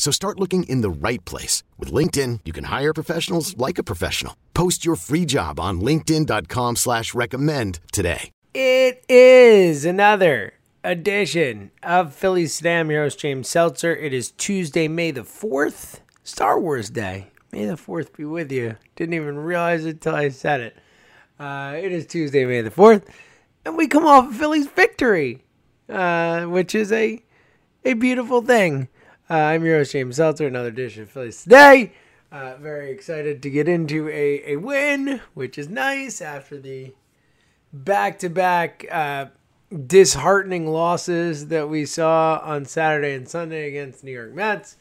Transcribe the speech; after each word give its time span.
So 0.00 0.10
start 0.10 0.40
looking 0.40 0.62
in 0.62 0.80
the 0.80 0.88
right 0.88 1.22
place. 1.26 1.62
With 1.78 1.92
LinkedIn, 1.92 2.40
you 2.46 2.54
can 2.54 2.64
hire 2.64 2.94
professionals 2.94 3.54
like 3.58 3.76
a 3.76 3.82
professional. 3.82 4.34
Post 4.54 4.82
your 4.82 4.96
free 4.96 5.26
job 5.26 5.60
on 5.60 5.82
linkedin.com 5.82 6.76
slash 6.76 7.12
recommend 7.12 7.80
today. 7.92 8.30
It 8.54 9.04
is 9.10 9.84
another 9.84 10.54
edition 10.82 11.70
of 11.82 12.14
Phillies 12.14 12.56
Today. 12.56 12.80
I'm 12.80 12.90
your 12.90 13.02
host, 13.02 13.18
James 13.18 13.46
Seltzer. 13.46 13.94
It 13.94 14.14
is 14.14 14.30
Tuesday, 14.30 14.88
May 14.88 15.10
the 15.10 15.20
4th, 15.20 16.00
Star 16.24 16.58
Wars 16.58 16.88
Day. 16.88 17.26
May 17.52 17.66
the 17.66 17.74
4th 17.74 18.16
be 18.16 18.24
with 18.24 18.50
you. 18.50 18.76
Didn't 18.96 19.12
even 19.12 19.36
realize 19.36 19.84
it 19.84 19.96
until 19.96 20.14
I 20.14 20.30
said 20.30 20.60
it. 20.60 20.78
Uh, 21.38 21.74
it 21.76 21.92
is 21.92 22.06
Tuesday, 22.06 22.46
May 22.46 22.62
the 22.62 22.70
4th, 22.70 23.02
and 23.66 23.76
we 23.76 23.86
come 23.86 24.06
off 24.06 24.30
a 24.30 24.32
Phillies 24.32 24.66
victory, 24.66 25.44
uh, 25.90 26.44
which 26.44 26.74
is 26.74 26.90
a, 26.90 27.22
a 27.84 27.92
beautiful 27.92 28.40
thing. 28.40 28.88
Uh, 29.30 29.34
I'm 29.34 29.64
your 29.64 29.78
host, 29.78 29.92
James 29.92 30.16
Seltzer. 30.16 30.48
Another 30.48 30.70
edition 30.70 31.04
of 31.04 31.10
Phillies 31.10 31.44
Today. 31.44 31.92
Uh, 32.32 32.56
very 32.56 32.90
excited 32.90 33.40
to 33.44 33.50
get 33.50 33.68
into 33.68 34.08
a, 34.08 34.54
a 34.54 34.56
win, 34.56 35.20
which 35.34 35.56
is 35.56 35.68
nice 35.68 36.20
after 36.20 36.58
the 36.58 36.92
back 37.72 38.18
to 38.18 38.28
back 38.28 38.84
disheartening 39.86 40.66
losses 40.66 41.46
that 41.46 41.68
we 41.68 41.86
saw 41.86 42.40
on 42.42 42.64
Saturday 42.64 43.14
and 43.14 43.28
Sunday 43.28 43.68
against 43.68 44.02
New 44.02 44.10
York 44.10 44.34
Mets. 44.34 44.76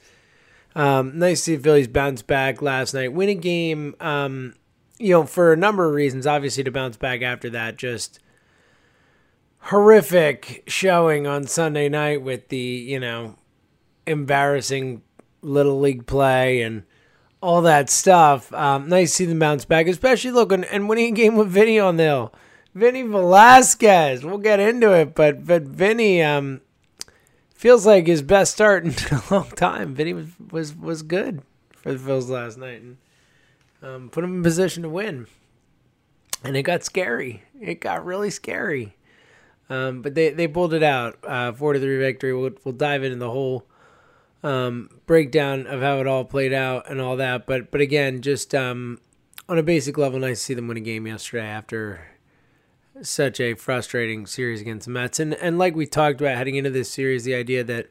Um, 0.73 1.19
nice 1.19 1.41
to 1.41 1.43
see 1.43 1.57
Phillies 1.57 1.87
bounce 1.87 2.23
back 2.23 2.59
last 2.59 2.95
night, 2.95 3.13
win 3.13 3.29
a 3.29 3.35
game. 3.35 3.95
Um, 3.99 4.55
you 4.97 5.11
know, 5.11 5.25
for 5.25 5.53
a 5.53 5.57
number 5.57 5.85
of 5.85 5.93
reasons. 5.93 6.25
Obviously, 6.25 6.63
to 6.63 6.71
bounce 6.71 6.97
back 6.97 7.21
after 7.21 7.51
that, 7.51 7.77
just 7.77 8.19
horrific 9.59 10.63
showing 10.65 11.27
on 11.27 11.45
Sunday 11.45 11.87
night 11.87 12.23
with 12.23 12.47
the 12.49 12.57
you 12.57 12.99
know 12.99 13.35
embarrassing 14.05 15.01
little 15.41 15.79
league 15.79 16.05
play 16.05 16.61
and 16.61 16.83
all 17.41 17.61
that 17.61 17.89
stuff. 17.89 18.51
Um, 18.53 18.89
nice 18.89 19.11
to 19.11 19.15
see 19.15 19.25
them 19.25 19.39
bounce 19.39 19.65
back, 19.65 19.87
especially 19.87 20.31
looking 20.31 20.63
and 20.63 20.89
winning 20.89 21.13
a 21.13 21.15
game 21.15 21.35
with 21.35 21.49
Vinny 21.49 21.79
on 21.79 21.97
the 21.97 22.03
hill. 22.03 22.33
Vinny 22.75 23.01
Velasquez. 23.01 24.23
We'll 24.23 24.37
get 24.37 24.59
into 24.59 24.91
it, 24.93 25.15
but 25.15 25.45
but 25.45 25.63
Vinny 25.63 26.21
um, 26.21 26.61
feels 27.53 27.85
like 27.85 28.07
his 28.07 28.21
best 28.21 28.53
start 28.53 28.83
in 28.85 28.91
a 28.91 29.23
long 29.31 29.49
time. 29.51 29.95
Vinny 29.95 30.13
was 30.13 30.27
was, 30.51 30.75
was 30.75 31.03
good 31.03 31.41
for 31.71 31.93
the 31.93 31.99
Phils 31.99 32.29
last 32.29 32.57
night 32.57 32.81
and 32.81 32.97
um, 33.81 34.09
put 34.09 34.23
him 34.23 34.35
in 34.35 34.43
position 34.43 34.83
to 34.83 34.89
win. 34.89 35.27
And 36.43 36.55
it 36.55 36.63
got 36.63 36.83
scary. 36.83 37.43
It 37.59 37.81
got 37.81 38.05
really 38.05 38.29
scary. 38.29 38.95
Um, 39.69 40.01
but 40.01 40.15
they, 40.15 40.29
they 40.29 40.47
pulled 40.47 40.73
it 40.73 40.83
out. 40.83 41.17
Uh, 41.23 41.51
four 41.51 41.73
to 41.73 41.79
three 41.79 41.99
victory. 41.99 42.33
We'll, 42.33 42.51
we'll 42.63 42.73
dive 42.73 43.03
into 43.03 43.17
the 43.17 43.29
whole 43.29 43.65
um, 44.43 44.89
breakdown 45.05 45.67
of 45.67 45.81
how 45.81 45.99
it 45.99 46.07
all 46.07 46.23
played 46.23 46.53
out 46.53 46.89
and 46.89 47.01
all 47.01 47.17
that. 47.17 47.45
But 47.45 47.71
but 47.71 47.81
again, 47.81 48.21
just 48.21 48.55
um, 48.55 48.99
on 49.47 49.57
a 49.57 49.63
basic 49.63 49.97
level, 49.97 50.19
nice 50.19 50.39
to 50.39 50.45
see 50.45 50.53
them 50.53 50.67
win 50.67 50.77
a 50.77 50.81
game 50.81 51.07
yesterday 51.07 51.45
after 51.45 52.07
such 53.01 53.39
a 53.39 53.53
frustrating 53.53 54.25
series 54.25 54.61
against 54.61 54.85
the 54.85 54.91
Mets. 54.91 55.19
And 55.19 55.33
and 55.35 55.57
like 55.57 55.75
we 55.75 55.85
talked 55.85 56.21
about 56.21 56.37
heading 56.37 56.55
into 56.55 56.69
this 56.69 56.91
series, 56.91 57.23
the 57.23 57.35
idea 57.35 57.63
that 57.63 57.89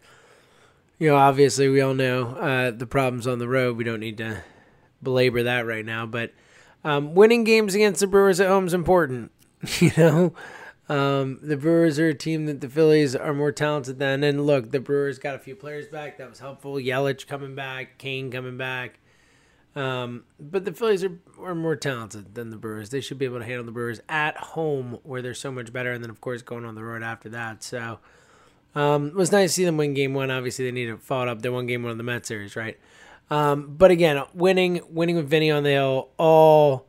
you 0.99 1.09
know 1.09 1.17
obviously 1.17 1.69
we 1.69 1.81
all 1.81 1.95
know 1.95 2.29
uh, 2.37 2.71
the 2.71 2.87
problems 2.87 3.27
on 3.27 3.39
the 3.39 3.49
road. 3.49 3.77
We 3.77 3.85
don't 3.85 4.01
need 4.01 4.19
to 4.19 4.43
belabor 5.03 5.43
that 5.45 5.67
right 5.67 5.85
now, 5.85 6.07
but 6.07 6.33
um, 6.85 7.15
winning 7.15 7.45
games 7.45 7.75
against 7.75 8.01
the 8.01 8.07
Brewers 8.07 8.41
at 8.41 8.49
home 8.49 8.67
is 8.67 8.75
important. 8.75 9.33
You 9.81 9.91
know. 9.97 10.35
Um, 10.89 11.39
the 11.43 11.57
Brewers 11.57 11.99
are 11.99 12.09
a 12.09 12.15
team 12.15 12.47
that 12.47 12.61
the 12.61 12.69
Phillies 12.69 13.15
are 13.15 13.35
more 13.35 13.53
talented 13.53 13.99
than. 13.99 14.25
And 14.25 14.47
look, 14.47 14.71
the 14.71 14.81
Brewers 14.81 15.19
got 15.19 15.35
a 15.35 15.39
few 15.39 15.55
players 15.55 15.87
back. 15.87 16.17
That 16.19 16.31
was 16.31 16.39
helpful. 16.39 16.75
Yelich 16.75 17.27
coming 17.27 17.55
back, 17.55 17.99
Cain 17.99 18.31
coming 18.31 18.57
back. 18.57 18.99
Um, 19.77 20.25
but 20.41 20.65
the 20.65 20.73
Phillies 20.73 21.05
are, 21.05 21.19
are 21.41 21.55
more 21.55 21.77
talented 21.77 22.35
than 22.35 22.51
the 22.51 22.57
Brewers. 22.57 22.91
They 22.91 23.01
should 23.01 23.19
be 23.19 23.27
able 23.27 23.39
to 23.39 23.45
handle 23.45 23.65
the 23.65 23.71
Brewers 23.71 24.01
at 24.09 24.37
home 24.39 24.99
where 25.03 25.21
they're 25.23 25.35
so 25.35 25.53
much 25.53 25.73
better. 25.73 25.93
And 25.93 26.03
then, 26.03 26.11
of 26.11 26.21
course, 26.21 26.43
going 26.43 26.65
on 26.65 26.75
the 26.75 26.83
road 26.83 27.03
after 27.03 27.29
that. 27.29 27.63
So 27.63 27.99
um, 28.75 29.09
it 29.09 29.15
was 29.15 29.31
nice 29.31 29.51
to 29.51 29.55
see 29.55 29.65
them 29.65 29.77
win 29.77 29.95
game 29.95 30.15
one. 30.15 30.31
Obviously, 30.31 30.65
they 30.65 30.73
need 30.73 30.87
to 30.87 30.97
follow 30.97 31.29
up. 31.29 31.43
They 31.43 31.51
won 31.51 31.67
game 31.67 31.83
one 31.83 31.93
of 31.93 31.99
the 31.99 32.03
Mets 32.03 32.29
series, 32.29 32.57
right? 32.57 32.79
Um, 33.31 33.75
but 33.77 33.91
again, 33.91 34.23
winning, 34.33 34.81
winning 34.89 35.17
with 35.17 35.29
Vinny 35.29 35.51
on 35.51 35.63
the 35.63 35.71
hill, 35.71 36.09
all 36.17 36.88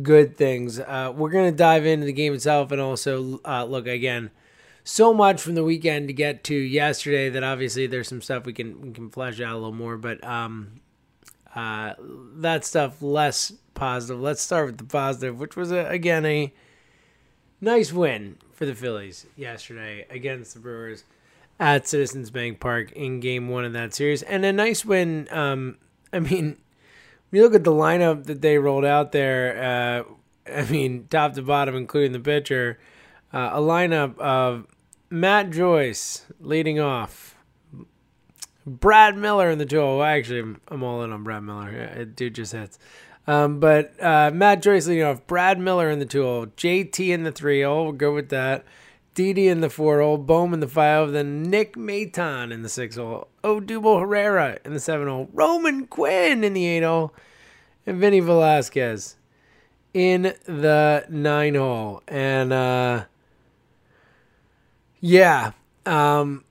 good 0.00 0.36
things. 0.36 0.78
Uh, 0.78 1.12
we're 1.14 1.30
going 1.30 1.50
to 1.50 1.56
dive 1.56 1.84
into 1.84 2.06
the 2.06 2.12
game 2.12 2.32
itself 2.32 2.72
and 2.72 2.80
also 2.80 3.40
uh, 3.44 3.64
look 3.64 3.86
again. 3.86 4.30
So 4.84 5.12
much 5.12 5.40
from 5.40 5.54
the 5.54 5.64
weekend 5.64 6.08
to 6.08 6.14
get 6.14 6.42
to 6.44 6.54
yesterday 6.54 7.28
that 7.30 7.44
obviously 7.44 7.86
there's 7.86 8.08
some 8.08 8.22
stuff 8.22 8.46
we 8.46 8.52
can 8.52 8.80
we 8.80 8.90
can 8.92 9.10
flesh 9.10 9.40
out 9.40 9.52
a 9.52 9.54
little 9.54 9.72
more, 9.72 9.96
but 9.96 10.24
um, 10.24 10.80
uh, 11.54 11.94
that 12.36 12.64
stuff 12.64 13.00
less 13.00 13.52
positive. 13.74 14.20
Let's 14.20 14.42
start 14.42 14.66
with 14.66 14.78
the 14.78 14.84
positive, 14.84 15.38
which 15.38 15.54
was 15.54 15.70
a, 15.70 15.86
again 15.86 16.26
a 16.26 16.52
nice 17.60 17.92
win 17.92 18.38
for 18.52 18.66
the 18.66 18.74
Phillies 18.74 19.26
yesterday 19.36 20.04
against 20.10 20.54
the 20.54 20.60
Brewers 20.60 21.04
at 21.60 21.86
Citizens 21.86 22.30
Bank 22.30 22.58
Park 22.58 22.90
in 22.92 23.20
Game 23.20 23.48
One 23.48 23.64
of 23.64 23.72
that 23.74 23.94
series, 23.94 24.22
and 24.22 24.44
a 24.44 24.52
nice 24.52 24.84
win. 24.84 25.28
Um, 25.30 25.78
I 26.12 26.18
mean, 26.18 26.56
you 27.32 27.42
look 27.42 27.54
at 27.54 27.64
the 27.64 27.72
lineup 27.72 28.24
that 28.24 28.42
they 28.42 28.58
rolled 28.58 28.84
out 28.84 29.12
there, 29.12 30.04
uh, 30.06 30.52
I 30.52 30.64
mean, 30.70 31.06
top 31.08 31.34
to 31.34 31.42
bottom, 31.42 31.74
including 31.74 32.12
the 32.12 32.20
pitcher, 32.20 32.78
uh, 33.32 33.50
a 33.52 33.60
lineup 33.60 34.18
of 34.18 34.66
Matt 35.10 35.50
Joyce 35.50 36.26
leading 36.40 36.80
off, 36.80 37.36
Brad 38.66 39.16
Miller 39.16 39.50
in 39.50 39.58
the 39.58 39.66
two. 39.66 39.78
Well, 39.78 40.02
actually, 40.02 40.56
I'm, 40.68 40.82
all 40.82 41.02
in 41.02 41.12
on 41.12 41.24
Brad 41.24 41.42
Miller. 41.42 41.70
Yeah, 41.70 42.04
dude 42.04 42.34
just 42.34 42.52
hits. 42.52 42.78
Um, 43.26 43.60
but 43.60 43.94
uh, 44.02 44.30
Matt 44.32 44.62
Joyce 44.62 44.86
leading 44.86 45.04
off, 45.04 45.26
Brad 45.26 45.58
Miller 45.58 45.90
in 45.90 45.98
the 45.98 46.06
two 46.06 46.22
hole, 46.22 46.46
JT 46.46 47.08
in 47.08 47.22
the 47.22 47.32
three 47.32 47.62
hole. 47.62 47.84
We'll 47.84 47.92
go 47.92 48.14
with 48.14 48.30
that. 48.30 48.64
Didi 49.14 49.48
in 49.48 49.60
the 49.60 49.68
four 49.68 50.00
hole, 50.00 50.16
Bohm 50.16 50.54
in 50.54 50.60
the 50.60 50.68
five, 50.68 51.12
then 51.12 51.42
Nick 51.42 51.76
Maton 51.76 52.50
in 52.50 52.62
the 52.62 52.68
six 52.68 52.96
hole, 52.96 53.28
Odubel 53.44 54.00
Herrera 54.00 54.58
in 54.64 54.72
the 54.72 54.80
seven 54.80 55.08
hole, 55.08 55.28
Roman 55.32 55.86
Quinn 55.86 56.42
in 56.44 56.54
the 56.54 56.66
eight 56.66 56.82
hole, 56.82 57.14
and 57.86 57.98
Vinny 57.98 58.20
Velasquez 58.20 59.16
in 59.92 60.34
the 60.46 61.04
nine 61.08 61.54
hole. 61.54 62.02
And 62.08 62.52
uh, 62.52 63.04
yeah, 65.00 65.52
um, 65.84 66.44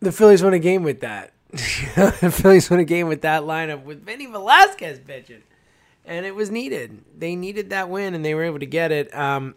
the 0.00 0.12
Phillies 0.12 0.42
won 0.42 0.52
a 0.52 0.58
game 0.58 0.82
with 0.82 1.00
that. 1.00 1.32
the 1.52 2.32
Phillies 2.34 2.70
won 2.70 2.80
a 2.80 2.84
game 2.84 3.08
with 3.08 3.22
that 3.22 3.42
lineup 3.42 3.84
with 3.84 4.04
Vinny 4.04 4.26
Velasquez 4.26 4.98
pitching. 5.00 5.42
And 6.04 6.26
it 6.26 6.34
was 6.34 6.50
needed. 6.50 7.04
They 7.16 7.36
needed 7.36 7.70
that 7.70 7.88
win, 7.88 8.14
and 8.14 8.24
they 8.24 8.34
were 8.34 8.42
able 8.42 8.58
to 8.58 8.66
get 8.66 8.90
it. 8.90 9.14
Um, 9.14 9.54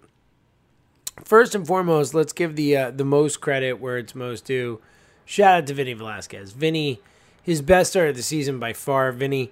first 1.24 1.56
and 1.56 1.66
foremost, 1.66 2.14
let's 2.14 2.34
give 2.34 2.56
the 2.56 2.76
uh, 2.78 2.92
the 2.92 3.06
most 3.06 3.42
credit 3.42 3.80
where 3.80 3.98
it's 3.98 4.16
most 4.16 4.46
due. 4.46 4.82
Shout 5.26 5.58
out 5.58 5.68
to 5.68 5.74
Vinny 5.74 5.94
Velasquez. 5.94 6.52
Vinny, 6.52 7.02
his 7.42 7.62
best 7.62 7.92
start 7.92 8.10
of 8.10 8.16
the 8.16 8.24
season 8.24 8.60
by 8.60 8.74
far. 8.74 9.12
Vinny 9.12 9.52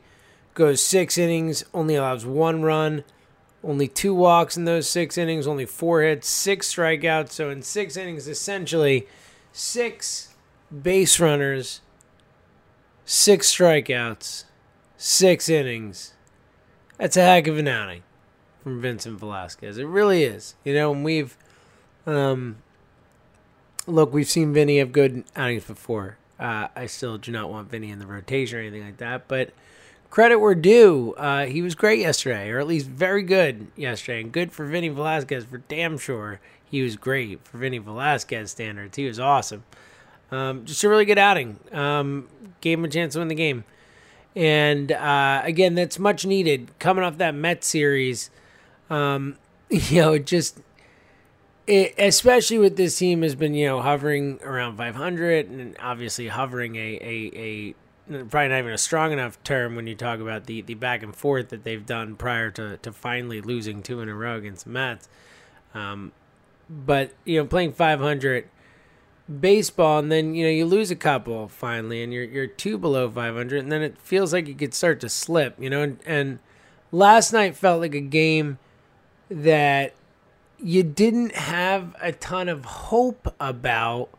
goes 0.54 0.82
six 0.82 1.18
innings, 1.18 1.64
only 1.74 1.96
allows 1.96 2.26
one 2.26 2.62
run, 2.62 3.04
only 3.64 3.88
two 3.88 4.14
walks 4.14 4.56
in 4.56 4.66
those 4.66 4.88
six 4.88 5.18
innings, 5.18 5.48
only 5.48 5.66
four 5.66 6.04
hits, 6.04 6.28
six 6.28 6.74
strikeouts. 6.74 7.32
So 7.32 7.50
in 7.50 7.62
six 7.62 7.98
innings, 7.98 8.28
essentially 8.28 9.08
six 9.52 10.36
base 10.82 11.20
runners, 11.20 11.82
six 13.06 13.54
strikeouts, 13.54 14.44
six 14.98 15.50
innings. 15.50 16.14
That's 16.98 17.18
a 17.18 17.24
heck 17.24 17.48
of 17.48 17.58
an 17.58 17.68
outing 17.68 18.04
from 18.62 18.80
Vincent 18.80 19.20
Velasquez. 19.20 19.78
It 19.78 19.86
really 19.86 20.24
is. 20.24 20.56
You 20.64 20.74
know, 20.76 20.92
and 20.92 21.04
we've 21.04 21.36
um, 22.06 22.58
look, 23.88 24.14
we've 24.14 24.30
seen 24.30 24.54
Vinny 24.54 24.80
have 24.80 24.92
good 24.92 25.24
outings 25.36 25.66
before. 25.66 26.18
Uh, 26.40 26.68
I 26.76 26.88
still 26.88 27.18
do 27.18 27.32
not 27.32 27.50
want 27.50 27.70
Vinny 27.70 27.90
in 27.90 28.00
the 28.00 28.08
rotation 28.08 28.58
or 28.58 28.62
anything 28.62 28.84
like 28.84 28.98
that, 28.98 29.28
but 29.28 29.52
credit 30.10 30.38
where 30.38 30.56
due. 30.56 31.14
Uh, 31.18 31.46
he 31.46 31.62
was 31.62 31.76
great 31.76 32.00
yesterday, 32.00 32.50
or 32.50 32.60
at 32.60 32.68
least 32.68 32.88
very 32.88 33.24
good 33.24 33.68
yesterday, 33.76 34.22
and 34.22 34.32
good 34.32 34.52
for 34.52 34.66
Vinny 34.66 34.90
Velasquez 34.90 35.46
for 35.46 35.60
damn 35.60 35.98
sure. 35.98 36.40
He 36.70 36.82
was 36.82 36.98
great 36.98 37.46
for 37.46 37.58
Vinny 37.58 37.78
Velasquez 37.78 38.52
standards. 38.52 38.96
He 38.96 39.06
was 39.06 39.20
awesome. 39.20 39.64
Um, 40.32 40.66
just 40.66 40.84
a 40.84 40.90
really 40.90 41.06
good 41.06 41.20
outing. 41.20 41.60
Um, 41.72 42.28
gave 42.62 42.80
him 42.80 42.86
a 42.86 42.90
chance 42.90 43.14
to 43.14 43.20
win 43.20 43.28
the 43.28 43.36
game. 43.36 43.64
And 44.36 44.92
uh, 44.92 45.42
again, 45.44 45.76
that's 45.76 46.00
much 46.00 46.26
needed 46.26 46.72
coming 46.80 47.04
off 47.04 47.18
that 47.20 47.36
Met 47.36 47.64
series. 47.64 48.32
Um, 48.90 49.38
you 49.70 50.02
know, 50.02 50.18
just 50.18 50.60
it, 51.68 51.94
especially 51.98 52.58
with 52.58 52.76
this 52.76 52.98
team 52.98 53.22
has 53.22 53.36
been 53.36 53.54
you 53.54 53.68
know 53.68 53.82
hovering 53.82 54.40
around 54.44 54.78
500 54.78 55.50
and 55.50 55.78
obviously 55.80 56.28
hovering 56.28 56.76
a, 56.76 57.00
a, 57.02 57.32
a 57.36 57.76
probably 58.26 58.50
not 58.50 58.60
even 58.60 58.74
a 58.74 58.78
strong 58.78 59.14
enough 59.14 59.42
term 59.44 59.76
when 59.76 59.88
you 59.88 59.96
talk 59.96 60.20
about 60.20 60.46
the, 60.46 60.62
the 60.62 60.74
back 60.74 61.04
and 61.04 61.16
forth 61.16 61.50
that 61.50 61.64
they've 61.64 61.86
done 61.86 62.16
prior 62.16 62.52
to, 62.52 62.78
to 62.78 62.92
finally 62.92 63.40
losing 63.40 63.82
two 63.82 64.02
in 64.02 64.10
a 64.10 64.16
row 64.16 64.38
against 64.38 64.66
the 64.66 64.72
Mets. 64.72 65.08
Um, 65.74 66.12
but 66.70 67.14
you 67.24 67.40
know 67.40 67.46
playing 67.46 67.74
500 67.74 68.50
baseball 69.40 70.00
and 70.00 70.12
then 70.12 70.36
you 70.36 70.44
know 70.44 70.50
you 70.50 70.66
lose 70.66 70.92
a 70.92 70.96
couple 70.96 71.48
finally 71.48 72.04
and 72.04 72.12
you're 72.12 72.26
you're 72.26 72.48
two 72.48 72.78
below 72.78 73.10
500 73.10 73.58
and 73.58 73.72
then 73.72 73.82
it 73.82 73.98
feels 73.98 74.34
like 74.34 74.48
you 74.48 74.54
could 74.54 74.74
start 74.74 75.00
to 75.00 75.08
slip 75.08 75.56
you 75.60 75.70
know 75.70 75.82
and, 75.82 76.00
and 76.06 76.40
last 76.92 77.32
night 77.32 77.56
felt 77.56 77.80
like 77.80 77.96
a 77.96 78.02
game 78.02 78.58
that 79.30 79.94
you 80.64 80.82
didn't 80.82 81.36
have 81.36 81.96
a 82.02 82.14
ton 82.14 82.48
of 82.48 82.64
hope 82.64 83.36
about 83.40 84.10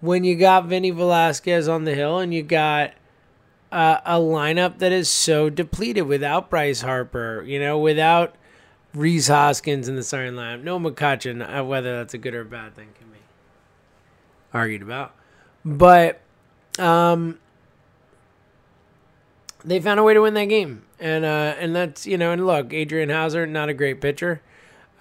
when 0.00 0.24
you 0.24 0.34
got 0.34 0.66
Vinny 0.66 0.90
Velasquez 0.90 1.68
on 1.68 1.84
the 1.84 1.94
hill 1.94 2.18
and 2.18 2.34
you 2.34 2.42
got 2.42 2.92
uh, 3.70 4.00
a 4.04 4.16
lineup 4.16 4.78
that 4.78 4.92
is 4.92 5.08
so 5.08 5.48
depleted 5.48 6.06
without 6.06 6.50
Bryce 6.50 6.82
Harper, 6.82 7.42
you 7.46 7.60
know, 7.60 7.78
without 7.78 8.34
Rhys 8.92 9.28
Hoskins 9.28 9.88
in 9.88 9.96
the 9.96 10.02
starting 10.02 10.34
lineup. 10.34 10.62
No 10.62 10.78
McCutchen, 10.78 11.42
uh, 11.42 11.64
whether 11.64 11.98
that's 11.98 12.14
a 12.14 12.18
good 12.18 12.34
or 12.34 12.44
bad 12.44 12.74
thing 12.74 12.88
can 12.98 13.08
be 13.08 13.18
argued 14.52 14.82
about. 14.82 15.14
But 15.64 16.20
um, 16.78 17.38
they 19.64 19.80
found 19.80 20.00
a 20.00 20.02
way 20.02 20.14
to 20.14 20.20
win 20.20 20.34
that 20.34 20.44
game. 20.46 20.84
And 21.00 21.24
uh, 21.24 21.54
and 21.58 21.74
that's 21.74 22.06
you 22.06 22.16
know 22.16 22.32
and 22.32 22.46
look, 22.46 22.72
Adrian 22.72 23.10
Houser, 23.10 23.46
not 23.46 23.68
a 23.68 23.74
great 23.74 24.00
pitcher. 24.00 24.40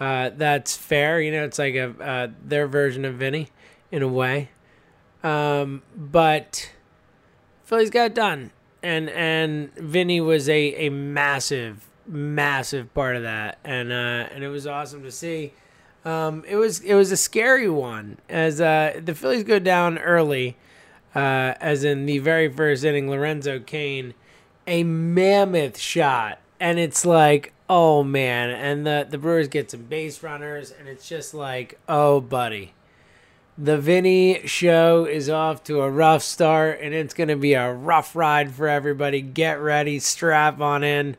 Uh, 0.03 0.31
that's 0.35 0.75
fair. 0.75 1.21
You 1.21 1.31
know, 1.31 1.45
it's 1.45 1.57
like 1.57 1.75
a 1.75 1.91
uh, 1.91 2.27
their 2.43 2.67
version 2.67 3.05
of 3.05 3.15
Vinny 3.15 3.47
in 3.89 4.01
a 4.01 4.07
way. 4.07 4.49
Um, 5.23 5.81
but 5.95 6.71
Phillies 7.63 7.89
got 7.89 8.07
it 8.07 8.13
done, 8.13 8.51
and 8.81 9.09
and 9.09 9.73
Vinny 9.75 10.19
was 10.19 10.49
a, 10.49 10.87
a 10.87 10.89
massive 10.89 11.87
massive 12.05 12.93
part 12.93 13.15
of 13.15 13.23
that, 13.23 13.59
and 13.63 13.93
uh, 13.93 14.27
and 14.33 14.43
it 14.43 14.49
was 14.49 14.67
awesome 14.67 15.03
to 15.03 15.11
see. 15.11 15.53
Um, 16.03 16.43
it 16.49 16.57
was 16.57 16.81
it 16.81 16.95
was 16.95 17.13
a 17.13 17.17
scary 17.17 17.69
one 17.69 18.17
as 18.27 18.59
uh, 18.59 18.99
the 19.01 19.15
Phillies 19.15 19.45
go 19.45 19.57
down 19.57 19.99
early, 19.99 20.57
uh, 21.15 21.53
as 21.61 21.85
in 21.85 22.07
the 22.07 22.19
very 22.19 22.51
first 22.51 22.83
inning, 22.83 23.09
Lorenzo 23.09 23.57
Cain, 23.57 24.15
a 24.67 24.83
mammoth 24.83 25.77
shot, 25.77 26.39
and 26.59 26.77
it's 26.77 27.05
like 27.05 27.52
oh 27.69 28.03
man, 28.03 28.49
and 28.49 28.85
the 28.85 29.07
the 29.09 29.17
Brewers 29.17 29.47
get 29.47 29.71
some 29.71 29.83
base 29.83 30.23
runners, 30.23 30.71
and 30.71 30.87
it's 30.87 31.07
just 31.07 31.33
like 31.33 31.79
oh 31.87 32.21
buddy, 32.21 32.73
the 33.57 33.77
Vinny 33.77 34.45
show 34.45 35.05
is 35.05 35.29
off 35.29 35.63
to 35.65 35.81
a 35.81 35.89
rough 35.89 36.23
start, 36.23 36.79
and 36.81 36.93
it's 36.93 37.13
gonna 37.13 37.37
be 37.37 37.53
a 37.53 37.71
rough 37.71 38.15
ride 38.15 38.51
for 38.51 38.67
everybody. 38.67 39.21
Get 39.21 39.61
ready, 39.61 39.99
strap 39.99 40.59
on 40.61 40.83
in. 40.83 41.17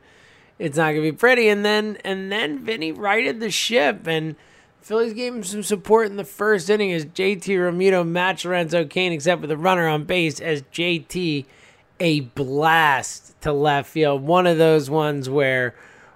It's 0.57 0.77
not 0.77 0.91
gonna 0.91 1.01
be 1.01 1.11
pretty, 1.11 1.49
and 1.49 1.65
then 1.65 1.97
and 2.03 2.31
then 2.31 2.59
Vinny 2.59 2.91
righted 2.91 3.39
the 3.39 3.51
ship 3.51 4.07
and. 4.07 4.35
Phillies 4.81 5.13
gave 5.13 5.33
him 5.33 5.43
some 5.43 5.63
support 5.63 6.11
in 6.11 6.15
the 6.15 6.23
first 6.23 6.69
inning 6.69 6.93
as 6.93 7.05
JT 7.05 7.41
Realmuto 7.41 8.07
matched 8.07 8.45
Lorenzo 8.45 8.85
Cain, 8.85 9.13
except 9.13 9.41
with 9.41 9.49
a 9.49 9.57
runner 9.57 9.87
on 9.87 10.03
base 10.03 10.39
as 10.39 10.61
JT 10.61 11.45
a 11.99 12.19
blast 12.19 13.39
to 13.41 13.53
left 13.53 13.89
field. 13.89 14.21
One 14.21 14.47
of 14.47 14.57
those 14.57 14.89
ones 14.89 15.29
where 15.29 15.75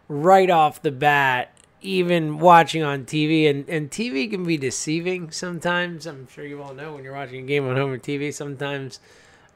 right 0.10 0.50
off 0.50 0.82
the 0.82 0.92
bat, 0.92 1.54
even 1.82 2.40
watching 2.40 2.84
on 2.84 3.06
TV, 3.06 3.50
and, 3.50 3.70
and 3.70 3.90
TV 3.90 4.30
can 4.30 4.44
be 4.44 4.58
deceiving 4.58 5.32
sometimes. 5.32 6.06
I'm 6.06 6.28
sure 6.28 6.46
you 6.46 6.62
all 6.62 6.74
know 6.74 6.94
when 6.94 7.06
you're 7.06 7.14
watching 7.14 7.46
a 7.46 7.48
game 7.48 7.66
on 7.66 7.78
home 7.78 7.92
or 7.92 7.98
TV, 7.98 8.34
sometimes 8.34 9.00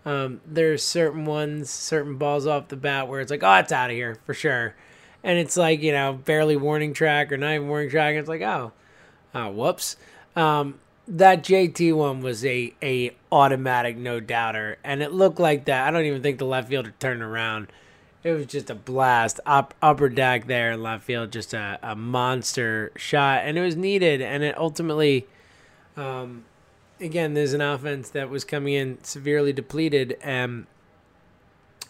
um, 0.06 0.40
there's 0.46 0.82
certain 0.84 1.26
ones, 1.26 1.70
certain 1.70 2.18
balls 2.18 2.48
off 2.48 2.70
the 2.70 2.78
bat 2.78 3.10
where 3.10 3.20
it's 3.20 3.32
like, 3.32 3.44
oh, 3.44 3.56
it's 3.56 3.74
out 3.74 3.90
of 3.90 3.98
here 3.98 4.18
for 4.26 4.34
sure. 4.34 4.76
And 5.22 5.38
it's 5.38 5.58
like, 5.58 5.82
you 5.82 5.92
know, 5.92 6.14
barely 6.14 6.56
warning 6.56 6.94
track 6.94 7.34
or 7.34 7.38
not 7.38 7.54
even 7.54 7.68
warning 7.68 7.90
track. 7.90 8.16
It's 8.16 8.30
like, 8.30 8.42
oh, 8.42 8.72
Oh, 9.36 9.50
whoops. 9.50 9.98
Um, 10.36 10.80
that 11.08 11.44
JT 11.44 11.96
one 11.96 12.22
was 12.22 12.46
a 12.46 12.74
a 12.82 13.12
automatic 13.32 13.98
no 13.98 14.20
doubter, 14.20 14.78
and 14.84 15.02
it 15.02 15.12
looked 15.12 15.40
like 15.40 15.66
that. 15.66 15.88
I 15.88 15.92
don't 15.92 16.06
even 16.06 16.22
think 16.22 16.38
the 16.38 16.46
left 16.46 16.70
fielder 16.70 16.94
turned 17.00 17.22
around. 17.22 17.68
It 18.24 18.32
was 18.32 18.46
just 18.46 18.70
a 18.70 18.76
blast 18.76 19.40
up 19.46 19.74
upper 19.82 20.08
deck 20.08 20.48
there 20.48 20.72
in 20.72 20.82
left 20.82 21.04
field, 21.04 21.32
just 21.32 21.54
a, 21.54 21.78
a 21.84 21.96
monster 21.96 22.92
shot, 22.96 23.42
and 23.44 23.58
it 23.58 23.62
was 23.62 23.76
needed. 23.76 24.22
And 24.22 24.44
it 24.44 24.58
ultimately, 24.58 25.28
um, 25.98 26.46
again, 27.02 27.34
there's 27.34 27.54
an 27.54 27.62
offense 27.62 28.10
that 28.12 28.30
was 28.30 28.46
coming 28.46 28.74
in 28.74 29.04
severely 29.04 29.52
depleted, 29.52 30.18
and 30.22 30.68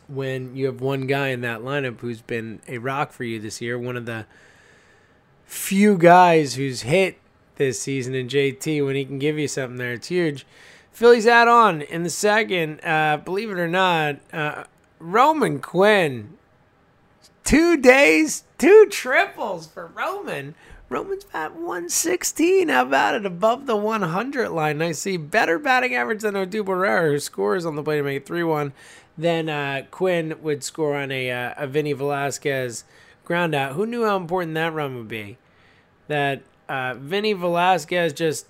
when 0.08 0.56
you 0.56 0.66
have 0.66 0.82
one 0.82 1.08
guy 1.08 1.30
in 1.30 1.42
that 1.42 1.62
lineup 1.62 2.00
who's 2.00 2.22
been 2.22 2.62
a 2.68 2.78
rock 2.78 3.12
for 3.12 3.24
you 3.24 3.40
this 3.40 3.62
year, 3.62 3.78
one 3.78 3.96
of 3.96 4.06
the 4.06 4.26
few 5.46 5.98
guys 5.98 6.56
who's 6.56 6.82
hit 6.82 7.20
this 7.56 7.80
season 7.80 8.16
in 8.16 8.28
JT 8.28 8.86
when 8.86 8.96
he 8.96 9.06
can 9.06 9.20
give 9.20 9.38
you 9.38 9.48
something 9.48 9.78
there. 9.78 9.94
It's 9.94 10.08
huge. 10.08 10.46
Phillies 10.92 11.28
add 11.28 11.48
on 11.48 11.82
in 11.82 12.04
the 12.04 12.10
second. 12.10 12.80
Uh, 12.84 13.18
believe 13.18 13.50
it 13.50 13.58
or 13.58 13.68
not, 13.68 14.18
uh, 14.32 14.64
Roman 15.04 15.60
Quinn. 15.60 16.38
Two 17.44 17.76
days, 17.76 18.46
two 18.58 18.88
triples 18.90 19.68
for 19.68 19.88
Roman. 19.88 20.56
Roman's 20.88 21.26
at 21.34 21.56
116. 21.56 22.70
How 22.70 22.84
about 22.84 23.16
it? 23.16 23.26
Above 23.26 23.66
the 23.66 23.76
100 23.76 24.50
line. 24.50 24.82
I 24.82 24.94
see 24.94 25.18
better 25.18 25.60
batting 25.60 25.94
average 25.94 26.22
than 26.22 26.36
Odubel 26.36 27.10
who 27.10 27.20
scores 27.20 27.66
on 27.66 27.76
the 27.76 27.84
play 27.84 27.98
to 27.98 28.04
make 28.04 28.18
it 28.18 28.26
3 28.26 28.44
1. 28.44 28.74
Then 29.18 29.50
uh, 29.50 29.84
Quinn 29.92 30.36
would 30.42 30.64
score 30.64 30.96
on 30.96 31.12
a, 31.12 31.30
uh, 31.30 31.54
a 31.58 31.68
Vinny 31.68 31.94
Velasquez 31.94 32.86
ground 33.26 33.54
out. 33.54 33.74
Who 33.74 33.86
knew 33.86 34.06
how 34.06 34.16
important 34.18 34.56
that 34.56 34.74
run 34.74 34.96
would 34.96 35.08
be? 35.08 35.38
That 36.08 36.44
uh, 36.70 36.96
Vinny 36.96 37.34
Velasquez 37.34 38.14
just 38.14 38.48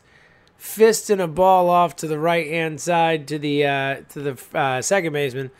fisting 0.59 1.21
a 1.21 1.27
ball 1.27 1.69
off 1.69 1.95
to 1.97 2.07
the 2.07 2.19
right 2.19 2.47
hand 2.47 2.79
side 2.79 3.27
to 3.27 3.39
the 3.39 3.65
uh, 3.65 4.01
to 4.09 4.21
the 4.21 4.57
uh, 4.57 4.81
second 4.81 5.13
baseman, 5.13 5.51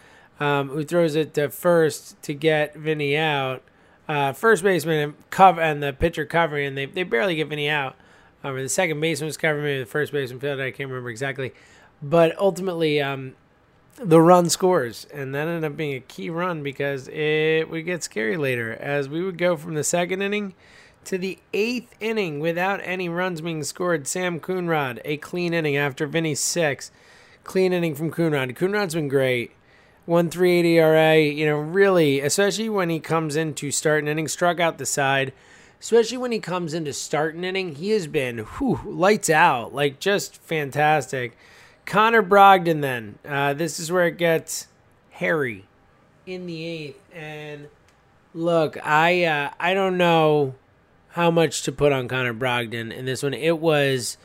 um, 0.44 0.70
who 0.70 0.84
throws 0.84 1.16
it 1.16 1.34
to 1.36 1.50
first 1.50 2.22
to 2.24 2.34
get 2.34 2.76
Vinny 2.76 3.16
out. 3.16 3.64
Uh, 4.10 4.34
first 4.34 4.62
baseman 4.62 5.00
and 5.00 5.30
cover 5.30 5.62
and 5.62 5.82
the 5.82 5.94
pitcher 5.94 6.26
covering, 6.26 6.68
and 6.68 6.78
they, 6.78 6.86
they 6.86 7.04
barely 7.04 7.36
get 7.36 7.48
Vinny 7.48 7.70
out. 7.70 7.96
Um, 8.44 8.58
the 8.58 8.68
second 8.68 9.00
baseman 9.00 9.28
was 9.28 9.38
covering, 9.38 9.64
maybe 9.64 9.80
the 9.80 9.86
first 9.86 10.12
baseman 10.12 10.42
fielded. 10.42 10.66
I 10.66 10.72
can't 10.72 10.90
remember 10.90 11.10
exactly, 11.10 11.54
but 12.02 12.38
ultimately, 12.38 13.02
um, 13.02 13.36
the 13.96 14.20
run 14.20 14.50
scores, 14.50 15.06
and 15.14 15.34
that 15.34 15.48
ended 15.48 15.64
up 15.64 15.78
being 15.78 15.96
a 15.96 16.02
key 16.02 16.30
run 16.30 16.62
because 16.62 17.08
it 17.08 17.70
would 17.70 17.86
get 17.86 18.04
scary 18.04 18.36
later 18.36 18.74
as 18.74 19.08
we 19.08 19.24
would 19.24 19.38
go 19.38 19.56
from 19.56 19.76
the 19.76 19.84
second 19.84 20.22
inning 20.22 20.56
to 21.06 21.18
the 21.18 21.40
eighth 21.54 21.96
inning 22.02 22.42
without 22.42 22.82
any 22.84 23.08
runs 23.08 23.40
being 23.40 23.64
scored. 23.64 24.08
Sam 24.08 24.42
Coonrod, 24.42 25.00
a 25.06 25.16
clean 25.18 25.54
inning 25.54 25.78
after 25.78 26.06
Vinny's 26.06 26.42
six. 26.42 26.92
Clean 27.46 27.72
inning 27.72 27.96
from 27.96 28.12
Coonrod. 28.12 28.56
Coonrod's 28.56 28.96
been 28.96 29.08
great. 29.08 29.52
1.38 30.07 30.65
ERA, 30.65 31.19
you 31.19 31.45
know, 31.45 31.57
really, 31.57 32.19
especially 32.19 32.69
when 32.69 32.89
he 32.89 33.00
comes 33.00 33.36
in 33.36 33.53
to 33.55 33.72
start 33.72 34.03
an 34.03 34.10
inning, 34.10 34.27
struck 34.27 34.60
out 34.60 34.77
the 34.77 34.86
side. 34.86 35.33
Especially 35.79 36.17
when 36.17 36.31
he 36.31 36.39
comes 36.39 36.74
into 36.74 36.93
start 36.93 37.36
an 37.36 37.43
inning, 37.43 37.75
he 37.75 37.89
has 37.89 38.07
been 38.07 38.39
whew, 38.39 38.79
lights 38.86 39.29
out, 39.29 39.74
like 39.74 40.00
just 40.00 40.38
fantastic. 40.38 41.38
Connor 41.86 42.24
Brogdon, 42.24 42.81
then, 42.81 43.19
uh, 43.27 43.53
this 43.53 43.79
is 43.79 43.91
where 43.91 44.07
it 44.07 44.17
gets 44.17 44.67
hairy 45.12 45.65
in 46.25 46.48
the 46.48 46.65
eighth. 46.65 47.03
And 47.13 47.67
look, 48.33 48.77
I 48.86 49.25
uh, 49.25 49.51
I 49.60 49.74
don't 49.74 49.98
know 49.98 50.55
how 51.10 51.29
much 51.29 51.63
to 51.63 51.72
put 51.72 51.91
on 51.91 52.07
Connor 52.07 52.33
Brogdon 52.33 52.91
in 52.91 53.05
this 53.05 53.22
one. 53.22 53.33
It 53.33 53.60
was 53.60 54.17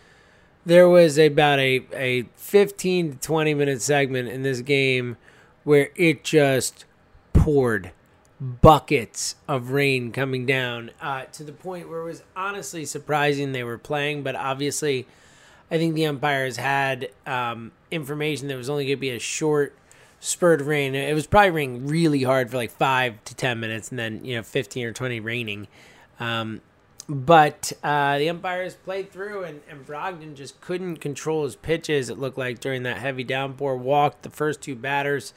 there 0.64 0.88
was 0.88 1.18
about 1.18 1.58
a, 1.58 1.84
a 1.92 2.22
15 2.36 3.12
to 3.12 3.18
20 3.18 3.54
minute 3.54 3.82
segment 3.82 4.28
in 4.28 4.42
this 4.42 4.60
game 4.60 5.16
where 5.64 5.90
it 5.96 6.24
just 6.24 6.84
poured 7.32 7.92
buckets 8.40 9.34
of 9.48 9.70
rain 9.70 10.12
coming 10.12 10.46
down 10.46 10.90
uh, 11.00 11.24
to 11.24 11.42
the 11.42 11.52
point 11.52 11.88
where 11.88 12.00
it 12.00 12.04
was 12.04 12.22
honestly 12.36 12.84
surprising 12.84 13.52
they 13.52 13.64
were 13.64 13.78
playing. 13.78 14.22
But 14.22 14.36
obviously, 14.36 15.06
I 15.70 15.78
think 15.78 15.94
the 15.94 16.06
umpires 16.06 16.56
had 16.56 17.10
um, 17.26 17.72
information 17.90 18.48
that 18.48 18.56
was 18.56 18.70
only 18.70 18.84
going 18.84 18.96
to 18.96 19.00
be 19.00 19.10
a 19.10 19.18
short 19.18 19.74
spurt 20.20 20.60
of 20.60 20.66
rain. 20.66 20.94
It 20.94 21.14
was 21.14 21.26
probably 21.26 21.50
raining 21.50 21.86
really 21.86 22.22
hard 22.22 22.50
for 22.50 22.56
like 22.56 22.70
five 22.70 23.22
to 23.24 23.34
ten 23.34 23.60
minutes, 23.60 23.90
and 23.90 23.98
then 23.98 24.24
you 24.24 24.36
know 24.36 24.42
fifteen 24.42 24.86
or 24.86 24.92
twenty 24.92 25.20
raining. 25.20 25.68
Um, 26.20 26.60
but 27.08 27.72
uh, 27.82 28.18
the 28.18 28.28
umpires 28.28 28.74
played 28.74 29.10
through, 29.10 29.44
and, 29.44 29.62
and 29.68 29.86
Brogdon 29.86 30.34
just 30.34 30.60
couldn't 30.60 30.98
control 30.98 31.44
his 31.44 31.56
pitches. 31.56 32.10
It 32.10 32.18
looked 32.18 32.36
like 32.36 32.60
during 32.60 32.82
that 32.82 32.98
heavy 32.98 33.24
downpour, 33.24 33.76
walked 33.76 34.22
the 34.22 34.30
first 34.30 34.60
two 34.60 34.74
batters 34.74 35.32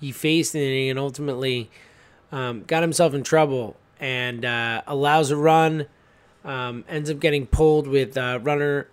he 0.00 0.10
faced 0.10 0.54
in 0.54 0.62
the 0.62 0.88
and 0.88 0.98
ultimately 0.98 1.70
um, 2.32 2.64
got 2.64 2.82
himself 2.82 3.14
in 3.14 3.22
trouble 3.22 3.76
and 4.00 4.44
uh, 4.44 4.82
allows 4.86 5.30
a 5.30 5.36
run. 5.36 5.86
Um, 6.44 6.84
ends 6.88 7.08
up 7.08 7.20
getting 7.20 7.46
pulled 7.46 7.86
with 7.86 8.16
uh, 8.16 8.40
runner 8.42 8.88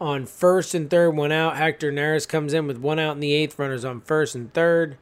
on 0.00 0.24
first 0.24 0.74
and 0.74 0.88
third, 0.88 1.10
one 1.10 1.32
out. 1.32 1.56
Hector 1.56 1.92
Neris 1.92 2.26
comes 2.26 2.54
in 2.54 2.66
with 2.66 2.78
one 2.78 2.98
out 2.98 3.12
in 3.12 3.20
the 3.20 3.34
eighth. 3.34 3.58
Runners 3.58 3.84
on 3.84 4.00
first 4.00 4.34
and 4.34 4.52
third. 4.54 4.96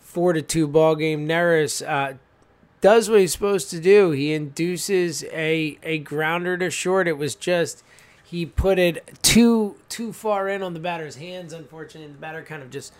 Four 0.00 0.34
to 0.34 0.42
two 0.42 0.66
ball 0.66 0.96
game. 0.96 1.26
Neris 1.26 1.86
uh, 1.88 2.14
does 2.80 3.10
what 3.10 3.20
he's 3.20 3.32
supposed 3.32 3.70
to 3.70 3.80
do. 3.80 4.10
He 4.10 4.32
induces 4.32 5.24
a 5.24 5.78
a 5.82 5.98
grounder 5.98 6.56
to 6.58 6.70
short. 6.70 7.08
It 7.08 7.18
was 7.18 7.34
just 7.34 7.84
he 8.24 8.46
put 8.46 8.78
it 8.78 9.18
too 9.22 9.76
too 9.88 10.12
far 10.12 10.48
in 10.48 10.62
on 10.62 10.74
the 10.74 10.80
batter's 10.80 11.16
hands. 11.16 11.52
Unfortunately, 11.52 12.12
the 12.12 12.18
batter 12.18 12.42
kind 12.42 12.62
of 12.62 12.70
just 12.70 12.92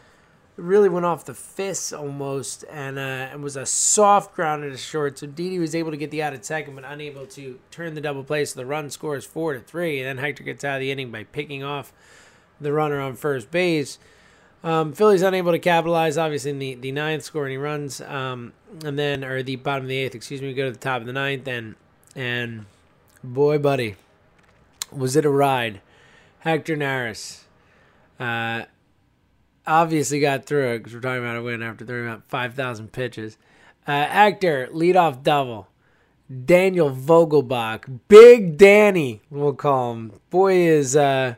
really 0.56 0.88
went 0.88 1.06
off 1.06 1.24
the 1.24 1.34
fists 1.34 1.92
almost, 1.92 2.64
and 2.70 2.98
uh, 2.98 3.28
it 3.32 3.40
was 3.40 3.56
a 3.56 3.64
soft 3.64 4.34
grounder 4.34 4.70
to 4.70 4.76
short. 4.76 5.18
So 5.18 5.26
Didi 5.26 5.58
was 5.58 5.74
able 5.74 5.90
to 5.90 5.96
get 5.96 6.10
the 6.10 6.22
out 6.22 6.34
at 6.34 6.44
second, 6.44 6.74
but 6.74 6.84
unable 6.84 7.26
to 7.28 7.58
turn 7.70 7.94
the 7.94 8.00
double 8.00 8.24
play. 8.24 8.44
So 8.44 8.60
the 8.60 8.66
run 8.66 8.90
scores 8.90 9.24
four 9.24 9.54
to 9.54 9.60
three, 9.60 10.00
and 10.00 10.06
then 10.06 10.18
Hector 10.18 10.42
gets 10.42 10.64
out 10.64 10.76
of 10.76 10.80
the 10.80 10.90
inning 10.90 11.10
by 11.10 11.24
picking 11.24 11.62
off 11.62 11.92
the 12.60 12.72
runner 12.72 13.00
on 13.00 13.14
first 13.14 13.50
base. 13.50 13.98
Um, 14.62 14.92
Philly's 14.92 15.22
unable 15.22 15.52
to 15.52 15.58
capitalize, 15.58 16.18
obviously, 16.18 16.50
in 16.50 16.58
the, 16.58 16.74
the 16.74 16.92
ninth, 16.92 17.24
score 17.24 17.46
any 17.46 17.56
runs. 17.56 18.00
Um, 18.00 18.52
and 18.84 18.98
then, 18.98 19.24
or 19.24 19.42
the 19.42 19.56
bottom 19.56 19.84
of 19.84 19.88
the 19.88 19.96
eighth, 19.96 20.14
excuse 20.14 20.42
me, 20.42 20.48
we 20.48 20.54
go 20.54 20.66
to 20.66 20.72
the 20.72 20.78
top 20.78 21.00
of 21.00 21.06
the 21.06 21.12
ninth, 21.12 21.48
and, 21.48 21.76
and 22.14 22.66
boy, 23.24 23.58
buddy, 23.58 23.96
was 24.92 25.16
it 25.16 25.24
a 25.24 25.30
ride. 25.30 25.80
Hector 26.40 26.76
Neris 26.76 27.40
uh, 28.18 28.64
obviously 29.66 30.20
got 30.20 30.44
through 30.44 30.74
it 30.74 30.78
because 30.78 30.94
we're 30.94 31.00
talking 31.00 31.22
about 31.22 31.36
a 31.36 31.42
win 31.42 31.62
after 31.62 31.84
throwing 31.84 32.08
out 32.08 32.22
5,000 32.28 32.92
pitches. 32.92 33.38
Uh, 33.86 34.06
Hector, 34.06 34.68
leadoff 34.72 35.22
double. 35.22 35.68
Daniel 36.44 36.90
Vogelbach, 36.94 38.00
Big 38.06 38.56
Danny, 38.56 39.20
we'll 39.30 39.52
call 39.52 39.94
him. 39.94 40.20
Boy 40.30 40.54
is, 40.54 40.94
uh, 40.94 41.34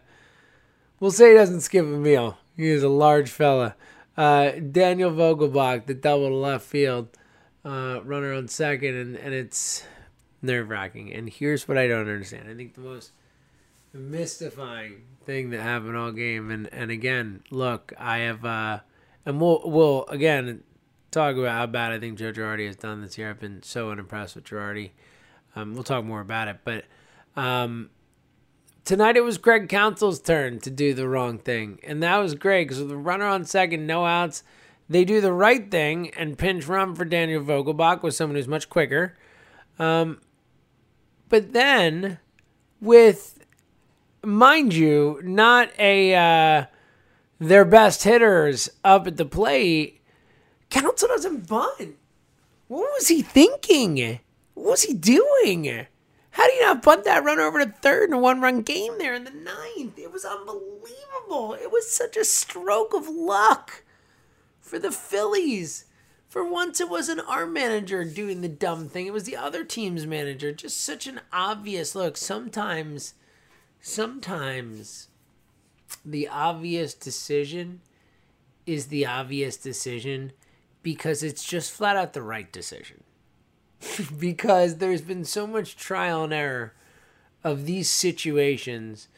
we'll 1.00 1.10
say 1.10 1.30
he 1.30 1.34
doesn't 1.34 1.62
skip 1.62 1.84
a 1.84 1.88
meal. 1.88 2.36
He 2.62 2.70
is 2.70 2.84
a 2.84 2.88
large 2.88 3.28
fella. 3.28 3.74
Uh, 4.16 4.52
Daniel 4.52 5.10
Vogelbach, 5.10 5.86
the 5.86 5.94
double 5.94 6.28
to 6.28 6.34
left 6.34 6.64
field, 6.64 7.08
uh, 7.64 7.98
runner 8.04 8.32
on 8.32 8.46
second, 8.46 8.94
and, 8.94 9.16
and 9.16 9.34
it's 9.34 9.82
nerve 10.42 10.68
wracking. 10.68 11.12
And 11.12 11.28
here's 11.28 11.66
what 11.66 11.76
I 11.76 11.88
don't 11.88 12.08
understand. 12.08 12.48
I 12.48 12.54
think 12.54 12.74
the 12.74 12.82
most 12.82 13.10
mystifying 13.92 15.02
thing 15.26 15.50
that 15.50 15.60
happened 15.60 15.96
all 15.96 16.12
game, 16.12 16.52
and, 16.52 16.72
and 16.72 16.92
again, 16.92 17.42
look, 17.50 17.92
I 17.98 18.18
have, 18.18 18.44
uh, 18.44 18.78
and 19.26 19.40
we'll, 19.40 19.62
we'll 19.64 20.04
again 20.06 20.62
talk 21.10 21.34
about 21.36 21.56
how 21.56 21.66
bad 21.66 21.90
I 21.90 21.98
think 21.98 22.16
Joe 22.16 22.32
Girardi 22.32 22.66
has 22.66 22.76
done 22.76 23.02
this 23.02 23.18
year. 23.18 23.30
I've 23.30 23.40
been 23.40 23.64
so 23.64 23.90
unimpressed 23.90 24.36
with 24.36 24.44
Girardi. 24.44 24.90
Um, 25.56 25.74
we'll 25.74 25.82
talk 25.82 26.04
more 26.04 26.20
about 26.20 26.46
it, 26.46 26.58
but 26.64 26.84
um, 27.34 27.90
tonight 28.84 29.16
it 29.16 29.24
was 29.24 29.38
Greg 29.38 29.68
Counsell's 29.68 30.20
turn 30.20 30.60
to 30.60 30.70
do 30.70 30.94
the 30.94 31.08
wrong 31.08 31.38
thing, 31.38 31.78
and 31.82 32.02
that 32.02 32.16
was 32.18 32.34
great 32.34 32.64
because 32.64 32.80
with 32.80 32.88
the 32.88 32.96
runner 32.96 33.26
on 33.26 33.44
second, 33.44 33.86
no 33.86 34.04
outs, 34.04 34.42
they 34.88 35.04
do 35.04 35.20
the 35.20 35.32
right 35.32 35.70
thing 35.70 36.10
and 36.10 36.38
pinch 36.38 36.66
run 36.66 36.94
for 36.94 37.04
Daniel 37.04 37.42
Vogelbach 37.42 38.02
with 38.02 38.14
someone 38.14 38.36
who's 38.36 38.48
much 38.48 38.68
quicker. 38.68 39.16
Um, 39.78 40.20
but 41.28 41.52
then, 41.52 42.18
with 42.80 43.44
mind 44.22 44.74
you, 44.74 45.20
not 45.24 45.70
a 45.78 46.14
uh, 46.14 46.66
their 47.38 47.64
best 47.64 48.04
hitters 48.04 48.68
up 48.84 49.06
at 49.06 49.16
the 49.16 49.24
plate, 49.24 50.02
Counsell 50.70 51.08
doesn't 51.08 51.48
bunt. 51.48 51.96
What 52.68 52.90
was 52.94 53.08
he 53.08 53.22
thinking? 53.22 54.20
What 54.54 54.70
was 54.70 54.82
he 54.82 54.94
doing? 54.94 55.86
How 56.32 56.46
do 56.46 56.52
you 56.54 56.62
not 56.62 56.82
bunt 56.82 57.04
that 57.04 57.24
run 57.24 57.38
over 57.38 57.64
to 57.64 57.70
third 57.70 58.08
in 58.08 58.14
a 58.14 58.18
one 58.18 58.40
run 58.40 58.62
game 58.62 58.98
there 58.98 59.14
in 59.14 59.24
the 59.24 59.30
ninth? 59.30 59.98
It 59.98 60.12
was 60.12 60.24
unbelievable. 60.24 61.54
It 61.54 61.70
was 61.70 61.90
such 61.90 62.16
a 62.16 62.24
stroke 62.24 62.94
of 62.94 63.08
luck 63.08 63.84
for 64.60 64.78
the 64.78 64.90
Phillies. 64.90 65.84
For 66.28 66.42
once, 66.42 66.80
it 66.80 66.88
wasn't 66.88 67.28
our 67.28 67.44
manager 67.44 68.04
doing 68.04 68.40
the 68.40 68.48
dumb 68.48 68.88
thing, 68.88 69.06
it 69.06 69.12
was 69.12 69.24
the 69.24 69.36
other 69.36 69.64
team's 69.64 70.06
manager. 70.06 70.52
Just 70.52 70.80
such 70.80 71.06
an 71.06 71.20
obvious 71.30 71.94
look. 71.94 72.16
Sometimes, 72.16 73.12
sometimes 73.82 75.08
the 76.04 76.28
obvious 76.28 76.94
decision 76.94 77.82
is 78.64 78.86
the 78.86 79.04
obvious 79.04 79.58
decision 79.58 80.32
because 80.82 81.22
it's 81.22 81.44
just 81.44 81.70
flat 81.70 81.96
out 81.96 82.14
the 82.14 82.22
right 82.22 82.50
decision. 82.50 83.04
because 84.18 84.76
there's 84.76 85.02
been 85.02 85.24
so 85.24 85.46
much 85.46 85.76
trial 85.76 86.24
and 86.24 86.32
error 86.32 86.74
of 87.44 87.66
these 87.66 87.88
situations 87.88 89.08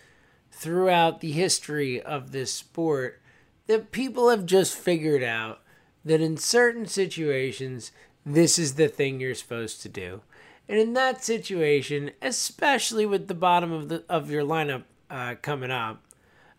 throughout 0.50 1.20
the 1.20 1.32
history 1.32 2.00
of 2.00 2.32
this 2.32 2.52
sport 2.52 3.20
that 3.66 3.92
people 3.92 4.30
have 4.30 4.46
just 4.46 4.76
figured 4.76 5.22
out 5.22 5.60
that 6.04 6.20
in 6.20 6.36
certain 6.36 6.86
situations, 6.86 7.92
this 8.24 8.58
is 8.58 8.74
the 8.74 8.88
thing 8.88 9.20
you're 9.20 9.34
supposed 9.34 9.82
to 9.82 9.88
do. 9.88 10.20
And 10.68 10.78
in 10.78 10.92
that 10.94 11.24
situation, 11.24 12.12
especially 12.22 13.04
with 13.04 13.28
the 13.28 13.34
bottom 13.34 13.72
of 13.72 13.88
the 13.88 14.04
of 14.08 14.30
your 14.30 14.44
lineup 14.44 14.84
uh, 15.10 15.34
coming 15.42 15.70
up, 15.70 16.02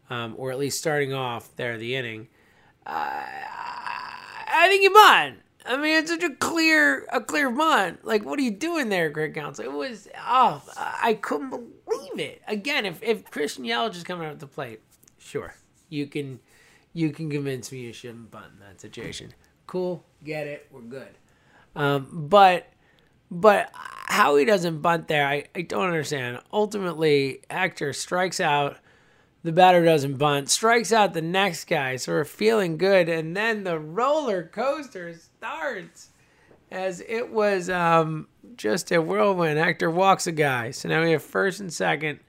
um, 0.09 0.35
or 0.37 0.51
at 0.51 0.59
least 0.59 0.77
starting 0.77 1.13
off 1.13 1.55
there 1.55 1.77
the 1.77 1.95
inning, 1.95 2.27
uh, 2.85 3.23
I 3.27 4.67
think 4.69 4.83
you 4.83 4.93
might. 4.93 5.37
I 5.67 5.77
mean, 5.77 5.97
it's 5.97 6.11
such 6.11 6.23
a 6.23 6.29
clear, 6.29 7.05
a 7.11 7.19
clear 7.19 7.49
bunt. 7.49 8.05
Like, 8.05 8.23
what 8.23 8.37
are 8.37 8.43
you 8.43 8.51
doing 8.51 8.89
there, 8.89 9.09
Greg 9.09 9.33
Counsell? 9.33 9.65
It 9.65 9.71
was, 9.71 10.07
oh, 10.27 10.61
I 10.77 11.15
couldn't 11.15 11.49
believe 11.49 12.19
it. 12.19 12.41
Again, 12.47 12.85
if 12.85 13.01
if 13.01 13.29
Christian 13.31 13.65
Yelich 13.65 13.95
is 13.95 14.03
coming 14.03 14.27
out 14.27 14.33
at 14.33 14.39
the 14.39 14.47
plate, 14.47 14.81
sure, 15.17 15.55
you 15.89 16.05
can, 16.07 16.39
you 16.93 17.11
can 17.11 17.29
convince 17.29 17.71
me 17.71 17.79
you 17.79 17.93
shouldn't 17.93 18.29
bunt 18.29 18.53
in 18.53 18.59
that 18.59 18.79
situation. 18.79 19.33
Cool, 19.65 20.05
get 20.23 20.45
it, 20.45 20.67
we're 20.71 20.81
good. 20.81 21.17
Um, 21.75 22.07
but, 22.29 22.71
but 23.31 23.71
how 23.73 24.35
he 24.35 24.45
doesn't 24.45 24.81
bunt 24.81 25.07
there, 25.07 25.27
I, 25.27 25.45
I 25.55 25.63
don't 25.63 25.87
understand. 25.87 26.39
Ultimately, 26.53 27.41
Hector 27.49 27.91
strikes 27.91 28.39
out 28.39 28.77
the 29.45 29.51
batter 29.51 29.85
doesn't 29.85 30.17
bunt, 30.17 30.49
strikes 30.49 30.91
out 30.91 31.13
the 31.13 31.21
next 31.21 31.65
guy, 31.65 31.97
so 31.97 32.11
we're 32.11 32.25
feeling 32.25 32.77
good, 32.77 33.07
and 33.07 33.37
then 33.37 33.63
the 33.63 33.77
roller 33.77 34.41
coaster 34.41 35.13
starts 35.13 36.09
as 36.71 37.03
it 37.07 37.31
was 37.31 37.69
um, 37.69 38.27
just 38.57 38.91
a 38.91 38.99
whirlwind. 38.99 39.59
Hector 39.59 39.91
walks 39.91 40.25
a 40.25 40.31
guy, 40.31 40.71
so 40.71 40.89
now 40.89 41.03
we 41.03 41.11
have 41.11 41.21
first 41.21 41.59
and 41.59 41.71
second, 41.71 42.19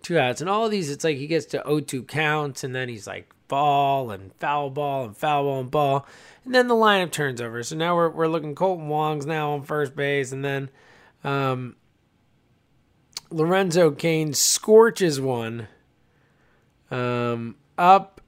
two 0.00 0.18
outs, 0.18 0.40
and 0.40 0.48
all 0.48 0.64
of 0.64 0.70
these, 0.70 0.88
it's 0.88 1.04
like 1.04 1.18
he 1.18 1.26
gets 1.26 1.44
to 1.46 1.62
0-2 1.66 2.08
counts, 2.08 2.64
and 2.64 2.74
then 2.74 2.88
he's 2.88 3.06
like 3.06 3.30
ball 3.46 4.10
and 4.10 4.32
foul 4.36 4.70
ball 4.70 5.04
and 5.04 5.14
foul 5.18 5.44
ball 5.44 5.60
and 5.60 5.70
ball, 5.70 6.06
and 6.46 6.54
then 6.54 6.66
the 6.66 6.74
lineup 6.74 7.10
turns 7.12 7.42
over. 7.42 7.62
So 7.62 7.76
now 7.76 7.94
we're 7.94 8.08
we're 8.08 8.26
looking 8.26 8.54
Kolten 8.54 8.86
Wong's 8.86 9.26
now 9.26 9.52
on 9.52 9.64
first 9.64 9.94
base, 9.94 10.32
and 10.32 10.42
then 10.42 10.70
um, 11.24 11.76
Lorenzo 13.30 13.90
Cain 13.90 14.32
scorches 14.32 15.20
one 15.20 15.68
um, 16.90 17.56
up 17.78 18.20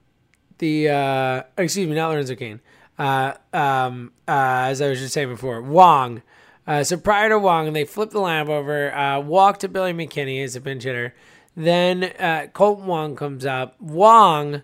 the 0.58 0.88
uh, 0.88 1.42
excuse 1.56 1.88
me, 1.88 1.94
not 1.94 2.10
Lorenzo 2.10 2.34
Cain. 2.34 2.60
Uh, 2.98 3.34
um, 3.52 4.12
uh, 4.26 4.66
as 4.66 4.80
I 4.82 4.88
was 4.88 4.98
just 4.98 5.14
saying 5.14 5.28
before, 5.28 5.62
Wong. 5.62 6.22
Uh, 6.66 6.84
so 6.84 6.96
prior 6.98 7.30
to 7.30 7.38
Wong, 7.38 7.72
they 7.72 7.84
flip 7.84 8.10
the 8.10 8.18
lineup 8.18 8.48
over, 8.48 8.92
uh, 8.94 9.20
walk 9.20 9.58
to 9.60 9.68
Billy 9.68 9.92
McKinney 9.92 10.42
as 10.44 10.54
a 10.54 10.60
pinch 10.60 10.82
hitter. 10.82 11.14
Then 11.56 12.04
uh, 12.04 12.48
Kolten 12.52 12.84
Wong 12.84 13.16
comes 13.16 13.46
up. 13.46 13.80
Wong, 13.80 14.62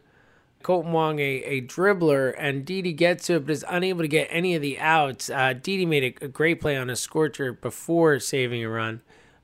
Kolten 0.62 0.90
Wong, 0.90 1.18
a, 1.18 1.22
a 1.22 1.62
dribbler, 1.62 2.34
and 2.38 2.64
Didi 2.64 2.92
gets 2.92 3.26
to 3.28 3.36
it, 3.36 3.46
but 3.46 3.52
is 3.52 3.64
unable 3.68 4.02
to 4.02 4.08
get 4.08 4.28
any 4.30 4.54
of 4.54 4.62
the 4.62 4.78
outs. 4.78 5.30
Uh, 5.30 5.54
Didi 5.54 5.86
made 5.86 6.18
a, 6.20 6.26
a 6.26 6.28
great 6.28 6.60
play 6.60 6.76
on 6.76 6.90
a 6.90 6.96
scorcher 6.96 7.52
before 7.52 8.20
saving 8.20 8.62
a 8.62 8.68
run 8.68 9.00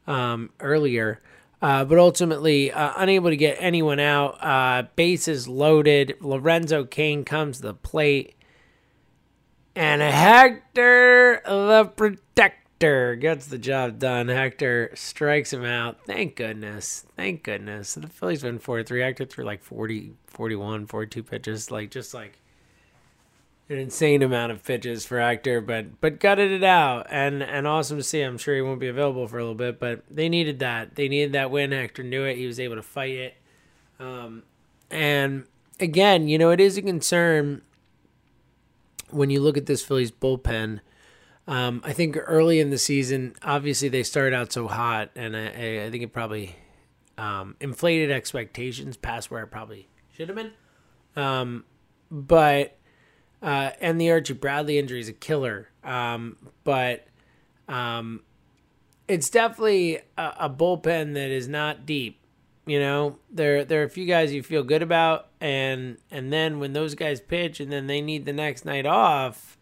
um, 0.07 0.51
earlier. 0.61 1.23
Uh, 1.63 1.85
but 1.85 1.99
ultimately 1.99 2.73
uh, 2.73 2.93
unable 2.97 3.29
to 3.29 3.37
get 3.37 3.57
anyone 3.61 4.01
out. 4.01 4.43
Uh, 4.43 4.85
bases 4.97 5.47
loaded. 5.47 6.17
Lorenzo 6.21 6.85
Cain 6.85 7.25
comes 7.25 7.59
to 7.59 7.63
the 7.63 7.75
plate. 7.75 8.35
And 9.75 10.03
Hector 10.03 11.43
the 11.45 11.85
Protector 11.95 13.15
gets 13.17 13.47
the 13.47 13.59
job 13.59 13.99
done. 13.99 14.29
Hector 14.29 14.91
strikes 14.95 15.53
him 15.53 15.65
out. 15.65 15.99
Thank 16.07 16.37
goodness. 16.37 17.05
Thank 17.15 17.43
goodness. 17.43 17.95
The 17.95 18.09
Phillies 18.09 18.43
win 18.43 18.59
4 18.59 18.83
3. 18.83 19.01
Hector 19.01 19.27
threw 19.27 19.45
like 19.45 19.63
40, 19.63 20.15
41, 20.27 20.87
42 20.87 21.23
pitches. 21.23 21.71
Like, 21.71 21.91
just 21.91 22.15
like 22.15 22.40
an 23.71 23.79
insane 23.79 24.23
amount 24.23 24.51
of 24.51 24.65
pitches 24.65 25.07
for 25.07 25.21
Hector, 25.21 25.61
but 25.61 26.01
but 26.01 26.19
gutted 26.19 26.51
it 26.51 26.65
out 26.65 27.07
and 27.09 27.43
and 27.43 27.67
awesome 27.67 27.99
to 27.99 28.03
see. 28.03 28.21
I'm 28.21 28.37
sure 28.37 28.55
he 28.55 28.61
won't 28.61 28.81
be 28.81 28.89
available 28.89 29.29
for 29.29 29.39
a 29.39 29.43
little 29.43 29.55
bit, 29.55 29.79
but 29.79 30.03
they 30.11 30.29
needed 30.29 30.59
that. 30.59 30.97
They 30.97 31.09
needed 31.09 31.33
that 31.33 31.51
win. 31.51 31.71
Hector 31.71 32.03
knew 32.03 32.25
it. 32.25 32.37
He 32.37 32.47
was 32.47 32.59
able 32.59 32.77
to 32.77 32.83
fight 32.83 33.15
it. 33.15 33.35
Um, 34.01 34.43
and 34.91 35.45
again, 35.79 36.27
you 36.27 36.37
know, 36.37 36.51
it 36.51 36.61
is 36.61 36.77
a 36.77 36.83
concern 36.83 37.63
when 39.11 39.31
you 39.31 39.41
look 39.41 39.57
at 39.57 39.67
this 39.67 39.85
Phillies 39.85 40.11
bullpen. 40.11 40.81
Um, 41.47 41.81
I 41.85 41.93
think 41.93 42.17
early 42.27 42.61
in 42.61 42.71
the 42.71 42.79
season, 42.79 43.35
obviously 43.43 43.89
they 43.89 44.03
started 44.03 44.37
out 44.37 44.53
so 44.53 44.69
hot, 44.69 45.11
and 45.17 45.37
I, 45.37 45.85
I 45.85 45.91
think 45.91 46.03
it 46.03 46.13
probably 46.13 46.57
um, 47.19 47.57
inflated 47.61 48.11
expectations 48.11 48.97
past 48.97 49.31
where 49.31 49.43
it 49.43 49.49
probably 49.49 49.89
should 50.13 50.29
have 50.29 50.37
been. 50.37 50.53
Um, 51.17 51.65
but 52.11 52.77
uh, 53.43 53.71
and 53.81 54.01
the 54.01 54.11
Archie 54.11 54.35
Bradley 54.35 54.79
injury 54.79 55.01
is 55.01 55.09
a 55.09 55.13
killer. 55.13 55.69
Um, 55.83 56.37
but 56.65 57.07
um, 57.69 58.23
it's 59.09 59.31
definitely 59.31 60.01
a, 60.19 60.35
a, 60.41 60.51
bullpen 60.51 61.15
that 61.15 61.31
is 61.31 61.49
not 61.49 61.87
deep. 61.87 62.19
You 62.67 62.79
know, 62.79 63.19
there 63.31 63.65
there 63.65 63.81
are 63.81 63.85
a 63.85 63.91
few 63.91 64.05
guys 64.05 64.33
you 64.33 64.43
feel 64.43 64.63
good 64.63 64.83
about, 64.83 65.29
and 65.41 65.97
and 66.11 66.33
then 66.33 66.61
when 66.61 66.75
those 66.75 66.95
guys 66.95 67.21
pitch, 67.21 67.59
and 67.59 67.73
then 67.73 67.87
they 67.87 68.01
need 68.01 68.27
the 68.27 68.33
next 68.33 68.65
night 68.65 68.87
off, 68.87 69.57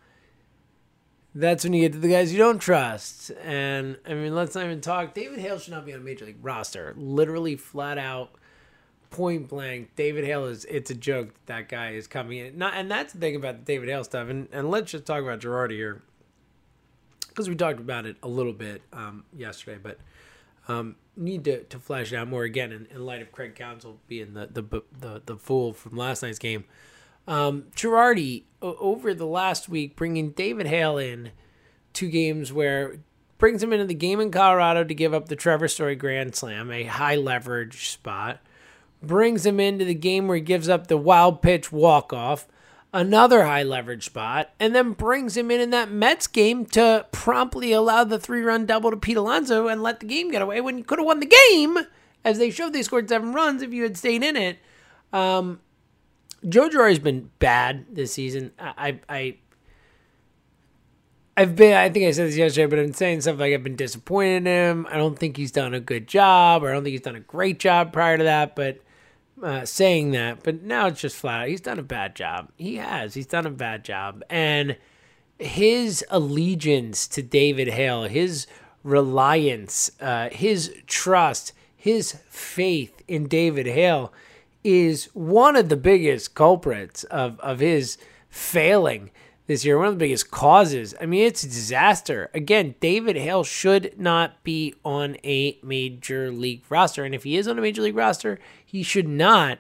that's 1.35 1.65
when 1.65 1.73
you 1.73 1.83
get 1.83 1.93
to 1.93 2.01
the 2.01 2.09
guys 2.09 2.33
you 2.33 2.39
don't 2.39 2.59
trust. 2.59 3.31
And 3.45 3.97
I 4.07 4.15
mean, 4.15 4.35
let's 4.35 4.55
not 4.55 4.65
even 4.65 4.81
talk. 4.81 5.15
David 5.15 5.39
Hale 5.39 5.59
should 5.59 5.73
not 5.73 5.87
be 5.87 5.95
on 5.95 6.01
a 6.01 6.03
major 6.03 6.27
league 6.27 6.43
roster. 6.43 6.93
Literally, 6.99 7.57
flat 7.57 7.97
out 7.97 8.33
point 9.11 9.49
blank, 9.49 9.95
David 9.97 10.25
Hale 10.25 10.47
is 10.47 10.65
it's 10.67 10.91
a 10.91 10.95
joke 10.95 11.35
that, 11.35 11.47
that 11.47 11.69
guy 11.69 11.91
is 11.91 12.07
coming 12.07 12.39
in. 12.39 12.59
Not 12.59 12.75
and 12.75 12.91
that's 12.91 13.13
the 13.13 13.19
thing 13.19 13.37
about 13.37 13.59
the 13.59 13.65
David 13.65 13.89
Hale 13.89 14.05
stuff. 14.05 14.29
And 14.29 14.49
and 14.53 14.71
let's 14.71 14.91
just 14.91 15.07
talk 15.07 15.23
about 15.23 15.41
Girardi 15.41 15.73
here 15.73 16.03
because 17.29 17.49
we 17.49 17.55
talked 17.55 17.81
about 17.81 18.07
it 18.07 18.17
a 18.23 18.29
little 18.29 18.53
bit 18.53 18.83
um, 18.93 19.25
yesterday, 19.37 19.79
but 19.83 19.99
um, 20.67 20.97
need 21.17 21.45
to, 21.45 21.63
to 21.65 21.79
flesh 21.79 22.13
it 22.13 22.17
out 22.17 22.29
more 22.29 22.43
again 22.43 22.73
in, 22.73 22.87
in 22.87 23.07
light 23.07 23.23
of 23.23 23.33
Craig 23.33 23.55
Counsell 23.55 23.99
being 24.07 24.35
the 24.35 24.47
the 24.47 24.83
the, 24.99 25.23
the 25.25 25.37
fool 25.37 25.73
from 25.73 25.97
last 25.97 26.23
night's 26.23 26.39
game. 26.39 26.65
Um, 27.27 27.65
Girardi 27.77 28.45
over 28.63 29.13
the 29.13 29.27
last 29.27 29.69
week 29.69 29.97
bringing 29.97 30.31
David 30.31 30.67
Hale 30.67 30.97
in 30.97 31.33
two 31.93 32.09
games 32.09 32.53
where 32.53 33.01
brings 33.37 33.63
him 33.63 33.73
into 33.73 33.85
the 33.85 33.95
game 33.95 34.21
in 34.21 34.31
Colorado 34.31 34.83
to 34.83 34.95
give 34.95 35.15
up 35.15 35.29
the 35.29 35.37
Trevor 35.37 35.69
Story 35.69 35.95
Grand 35.95 36.35
Slam, 36.35 36.71
a 36.71 36.85
high 36.85 37.17
leverage 37.17 37.89
spot 37.89 38.41
brings 39.03 39.47
him 39.47 39.61
into 39.61 39.85
the 39.85 39.95
game 39.95 40.27
where 40.27 40.37
he 40.37 40.43
gives 40.43 40.69
up 40.69 40.87
the 40.87 40.97
wild 40.97 41.43
pitch 41.43 41.71
walk 41.71 42.13
off, 42.13 42.47
another 42.93 43.45
high 43.45 43.63
leverage 43.63 44.05
spot, 44.05 44.51
and 44.59 44.75
then 44.75 44.93
brings 44.93 45.37
him 45.37 45.51
in 45.51 45.61
in 45.61 45.71
that 45.71 45.91
Mets 45.91 46.27
game 46.27 46.67
to 46.67 47.07
promptly 47.13 47.73
allow 47.73 48.05
the 48.05 48.19
three 48.19 48.43
run 48.43 48.67
double 48.67 48.91
to 48.91 48.97
Pete 48.97 49.17
Alonso 49.17 49.69
and 49.69 49.83
let 49.83 50.01
the 50.01 50.07
game 50.07 50.31
get 50.31 50.43
away 50.43 50.61
when 50.61 50.79
you 50.79 50.85
could 50.85 50.99
have 50.99 51.07
won 51.07 51.21
the 51.21 51.33
game. 51.53 51.79
As 52.25 52.39
they 52.39 52.51
showed, 52.51 52.73
they 52.73 52.83
scored 52.83 53.09
seven 53.09 53.33
runs 53.33 53.63
if 53.63 53.73
you 53.73 53.83
had 53.85 53.97
stayed 53.97 54.23
in 54.23 54.37
it. 54.37 54.59
Um, 55.13 55.61
Joe 56.49 56.69
Girardi's 56.69 56.99
been 56.99 57.31
bad 57.39 57.87
this 57.91 58.13
season. 58.13 58.53
I, 58.59 58.99
I, 59.09 59.37
I've 61.37 61.55
been, 61.57 61.75
I 61.75 61.89
think 61.89 62.07
I 62.07 62.11
said 62.11 62.29
this 62.29 62.37
yesterday, 62.37 62.67
but 62.67 62.79
I'm 62.79 62.93
saying 62.93 63.21
stuff 63.21 63.39
like 63.39 63.55
I've 63.55 63.63
been 63.63 63.77
disappointed 63.77 64.39
in 64.39 64.47
him. 64.47 64.87
I 64.91 64.97
don't 64.97 65.19
think 65.19 65.37
he's 65.37 65.53
done 65.53 65.73
a 65.75 65.81
good 65.81 66.09
job, 66.09 66.65
or 66.65 66.71
I 66.71 66.73
don't 66.73 66.83
think 66.83 66.93
he's 66.93 67.01
done 67.01 67.17
a 67.17 67.21
great 67.21 67.59
job 67.61 67.93
prior 67.93 68.19
to 68.19 68.25
that. 68.25 68.57
But 68.57 68.81
uh, 69.43 69.65
saying 69.65 70.13
that, 70.13 70.43
but 70.43 70.63
now 70.63 70.87
it's 70.87 71.01
just 71.01 71.17
flat. 71.17 71.49
He's 71.49 71.61
done 71.61 71.79
a 71.79 71.83
bad 71.83 72.15
job. 72.15 72.51
He 72.57 72.77
has. 72.77 73.15
He's 73.15 73.27
done 73.27 73.47
a 73.47 73.51
bad 73.51 73.85
job. 73.85 74.23
And 74.29 74.77
his 75.39 76.05
allegiance 76.11 77.07
to 77.09 77.23
David 77.23 77.69
Hale, 77.69 78.05
his 78.05 78.47
reliance, 78.83 79.91
uh, 80.01 80.29
his 80.31 80.75
trust, 80.87 81.53
his 81.77 82.19
faith 82.29 83.03
in 83.07 83.29
David 83.29 83.67
Hale 83.67 84.13
is 84.65 85.07
one 85.15 85.57
of 85.57 85.69
the 85.69 85.77
biggest 85.77 86.35
culprits 86.35 87.05
of, 87.05 87.39
of 87.41 87.61
his 87.61 87.99
failing 88.29 89.11
this 89.49 89.65
year, 89.65 89.79
one 89.79 89.89
of 89.89 89.95
the 89.95 89.99
biggest 89.99 90.31
causes. 90.31 90.95
I 91.01 91.07
mean, 91.07 91.25
it's 91.25 91.43
a 91.43 91.49
disaster. 91.49 92.31
Again, 92.35 92.75
David 92.81 93.17
Hale 93.17 93.45
should 93.45 93.99
not 93.99 94.45
be 94.45 94.75
on 94.85 95.17
a 95.25 95.59
major 95.63 96.31
league 96.31 96.63
roster. 96.69 97.03
And 97.03 97.15
if 97.15 97.25
he 97.25 97.37
is 97.37 97.49
on 97.49 97.59
a 97.59 97.63
major 97.63 97.81
league 97.81 97.97
roster, 97.97 98.39
he 98.65 98.83
should 98.83 99.09
not 99.09 99.59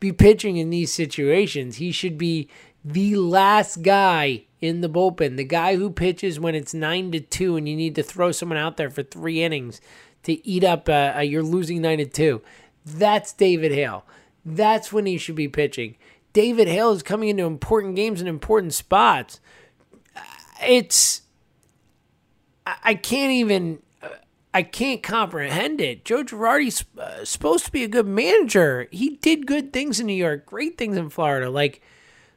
be 0.00 0.12
pitching 0.12 0.56
in 0.56 0.70
these 0.70 0.92
situations. 0.92 1.76
He 1.76 1.92
should 1.92 2.16
be 2.16 2.48
the 2.82 3.16
last 3.16 3.82
guy 3.82 4.44
in 4.62 4.80
the 4.80 4.88
bullpen, 4.88 5.36
the 5.36 5.44
guy 5.44 5.76
who 5.76 5.90
pitches 5.90 6.40
when 6.40 6.54
it's 6.54 6.72
nine 6.72 7.12
to 7.12 7.20
two 7.20 7.56
and 7.56 7.68
you 7.68 7.76
need 7.76 7.94
to 7.96 8.02
throw 8.02 8.32
someone 8.32 8.58
out 8.58 8.78
there 8.78 8.90
for 8.90 9.02
three 9.02 9.42
innings 9.42 9.82
to 10.22 10.46
eat 10.48 10.64
up. 10.64 10.88
Uh, 10.88 11.12
uh, 11.16 11.20
you're 11.20 11.42
losing 11.42 11.82
nine 11.82 11.98
to 11.98 12.06
two. 12.06 12.40
That's 12.86 13.34
David 13.34 13.72
Hale. 13.72 14.06
That's 14.42 14.90
when 14.90 15.04
he 15.04 15.18
should 15.18 15.34
be 15.34 15.48
pitching. 15.48 15.96
David 16.38 16.68
Hale 16.68 16.92
is 16.92 17.02
coming 17.02 17.30
into 17.30 17.42
important 17.42 17.96
games 17.96 18.20
and 18.20 18.28
important 18.28 18.72
spots. 18.72 19.40
It's 20.64 21.22
I 22.64 22.94
can't 22.94 23.32
even 23.32 23.82
I 24.54 24.62
can't 24.62 25.02
comprehend 25.02 25.80
it. 25.80 26.04
Joe 26.04 26.22
Girardi's 26.22 26.84
uh, 26.96 27.24
supposed 27.24 27.64
to 27.64 27.72
be 27.72 27.82
a 27.82 27.88
good 27.88 28.06
manager. 28.06 28.86
He 28.92 29.16
did 29.16 29.48
good 29.48 29.72
things 29.72 29.98
in 29.98 30.06
New 30.06 30.12
York, 30.12 30.46
great 30.46 30.78
things 30.78 30.96
in 30.96 31.10
Florida, 31.10 31.50
like, 31.50 31.82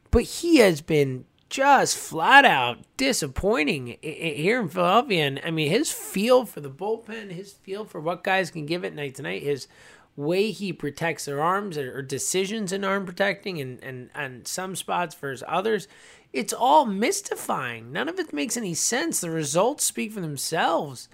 but 0.09 0.23
he 0.23 0.57
has 0.57 0.81
been 0.81 1.25
just 1.51 1.95
flat 1.95 2.43
out 2.43 2.79
disappointing 2.97 3.99
here 4.01 4.61
in 4.61 4.67
Philadelphia. 4.67 5.27
And 5.27 5.41
I 5.45 5.51
mean, 5.51 5.69
his 5.69 5.91
feel 5.91 6.47
for 6.47 6.59
the 6.59 6.71
bullpen, 6.71 7.29
his 7.29 7.53
feel 7.53 7.85
for 7.85 8.01
what 8.01 8.23
guys 8.23 8.49
can 8.49 8.65
give 8.65 8.83
it 8.83 8.95
night 8.95 9.13
to 9.15 9.21
night, 9.21 9.43
his 9.43 9.67
way 10.15 10.51
he 10.51 10.73
protects 10.73 11.25
their 11.25 11.41
arms 11.41 11.77
or 11.77 12.01
decisions 12.01 12.71
in 12.71 12.83
arm 12.83 13.05
protecting 13.05 13.59
and, 13.59 13.83
and, 13.83 14.09
and 14.13 14.47
some 14.47 14.75
spots 14.75 15.15
versus 15.15 15.43
others, 15.47 15.87
it's 16.33 16.53
all 16.53 16.85
mystifying. 16.85 17.91
None 17.91 18.09
of 18.09 18.19
it 18.19 18.33
makes 18.33 18.57
any 18.57 18.73
sense. 18.73 19.19
The 19.19 19.29
results 19.29 19.83
speak 19.83 20.11
for 20.11 20.21
themselves. 20.21 21.09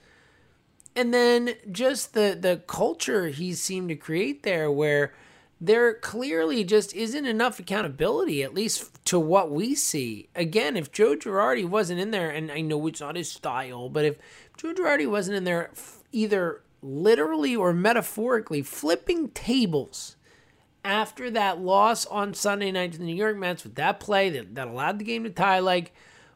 And 0.95 1.13
then 1.13 1.53
just 1.71 2.13
the, 2.13 2.37
the 2.39 2.63
culture 2.67 3.27
he 3.27 3.53
seemed 3.53 3.89
to 3.89 3.95
create 3.95 4.43
there 4.43 4.71
where 4.71 5.13
there 5.59 5.93
clearly 5.93 6.63
just 6.63 6.93
isn't 6.95 7.25
enough 7.25 7.59
accountability, 7.59 8.43
at 8.43 8.53
least 8.53 9.03
to 9.05 9.19
what 9.19 9.51
we 9.51 9.73
see. 9.73 10.29
Again, 10.35 10.77
if 10.77 10.91
Joe 10.91 11.15
Girardi 11.15 11.67
wasn't 11.67 11.99
in 11.99 12.11
there, 12.11 12.29
and 12.29 12.51
I 12.51 12.61
know 12.61 12.85
it's 12.87 13.01
not 13.01 13.15
his 13.15 13.31
style, 13.31 13.89
but 13.89 14.05
if 14.05 14.17
Joe 14.55 14.73
Girardi 14.73 15.09
wasn't 15.09 15.37
in 15.37 15.43
there 15.45 15.71
either 16.11 16.61
literally 16.81 17.55
or 17.55 17.73
metaphorically 17.73 18.61
flipping 18.61 19.29
tables 19.29 20.15
after 20.83 21.29
that 21.31 21.59
loss 21.59 22.05
on 22.05 22.33
Sunday 22.33 22.71
night 22.71 22.93
to 22.93 22.97
the 22.97 23.03
New 23.03 23.15
York 23.15 23.37
Mets 23.37 23.63
with 23.63 23.75
that 23.75 23.99
play 23.99 24.29
that, 24.29 24.55
that 24.55 24.67
allowed 24.67 24.99
the 24.99 25.05
game 25.05 25.23
to 25.23 25.29
tie. 25.29 25.59
Like, 25.59 25.93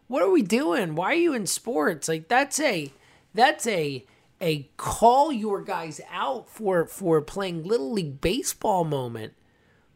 what 0.07 0.21
are 0.21 0.29
we 0.29 0.41
doing? 0.41 0.95
Why 0.95 1.11
are 1.11 1.15
you 1.15 1.33
in 1.33 1.47
sports? 1.47 2.09
Like 2.09 2.27
that's 2.27 2.59
a 2.59 2.91
that's 3.33 3.65
a 3.65 4.05
a 4.41 4.69
call 4.75 5.31
your 5.31 5.61
guys 5.61 6.01
out 6.11 6.49
for 6.49 6.85
for 6.85 7.21
playing 7.21 7.63
little 7.63 7.93
league 7.93 8.19
baseball 8.19 8.83
moment. 8.83 9.33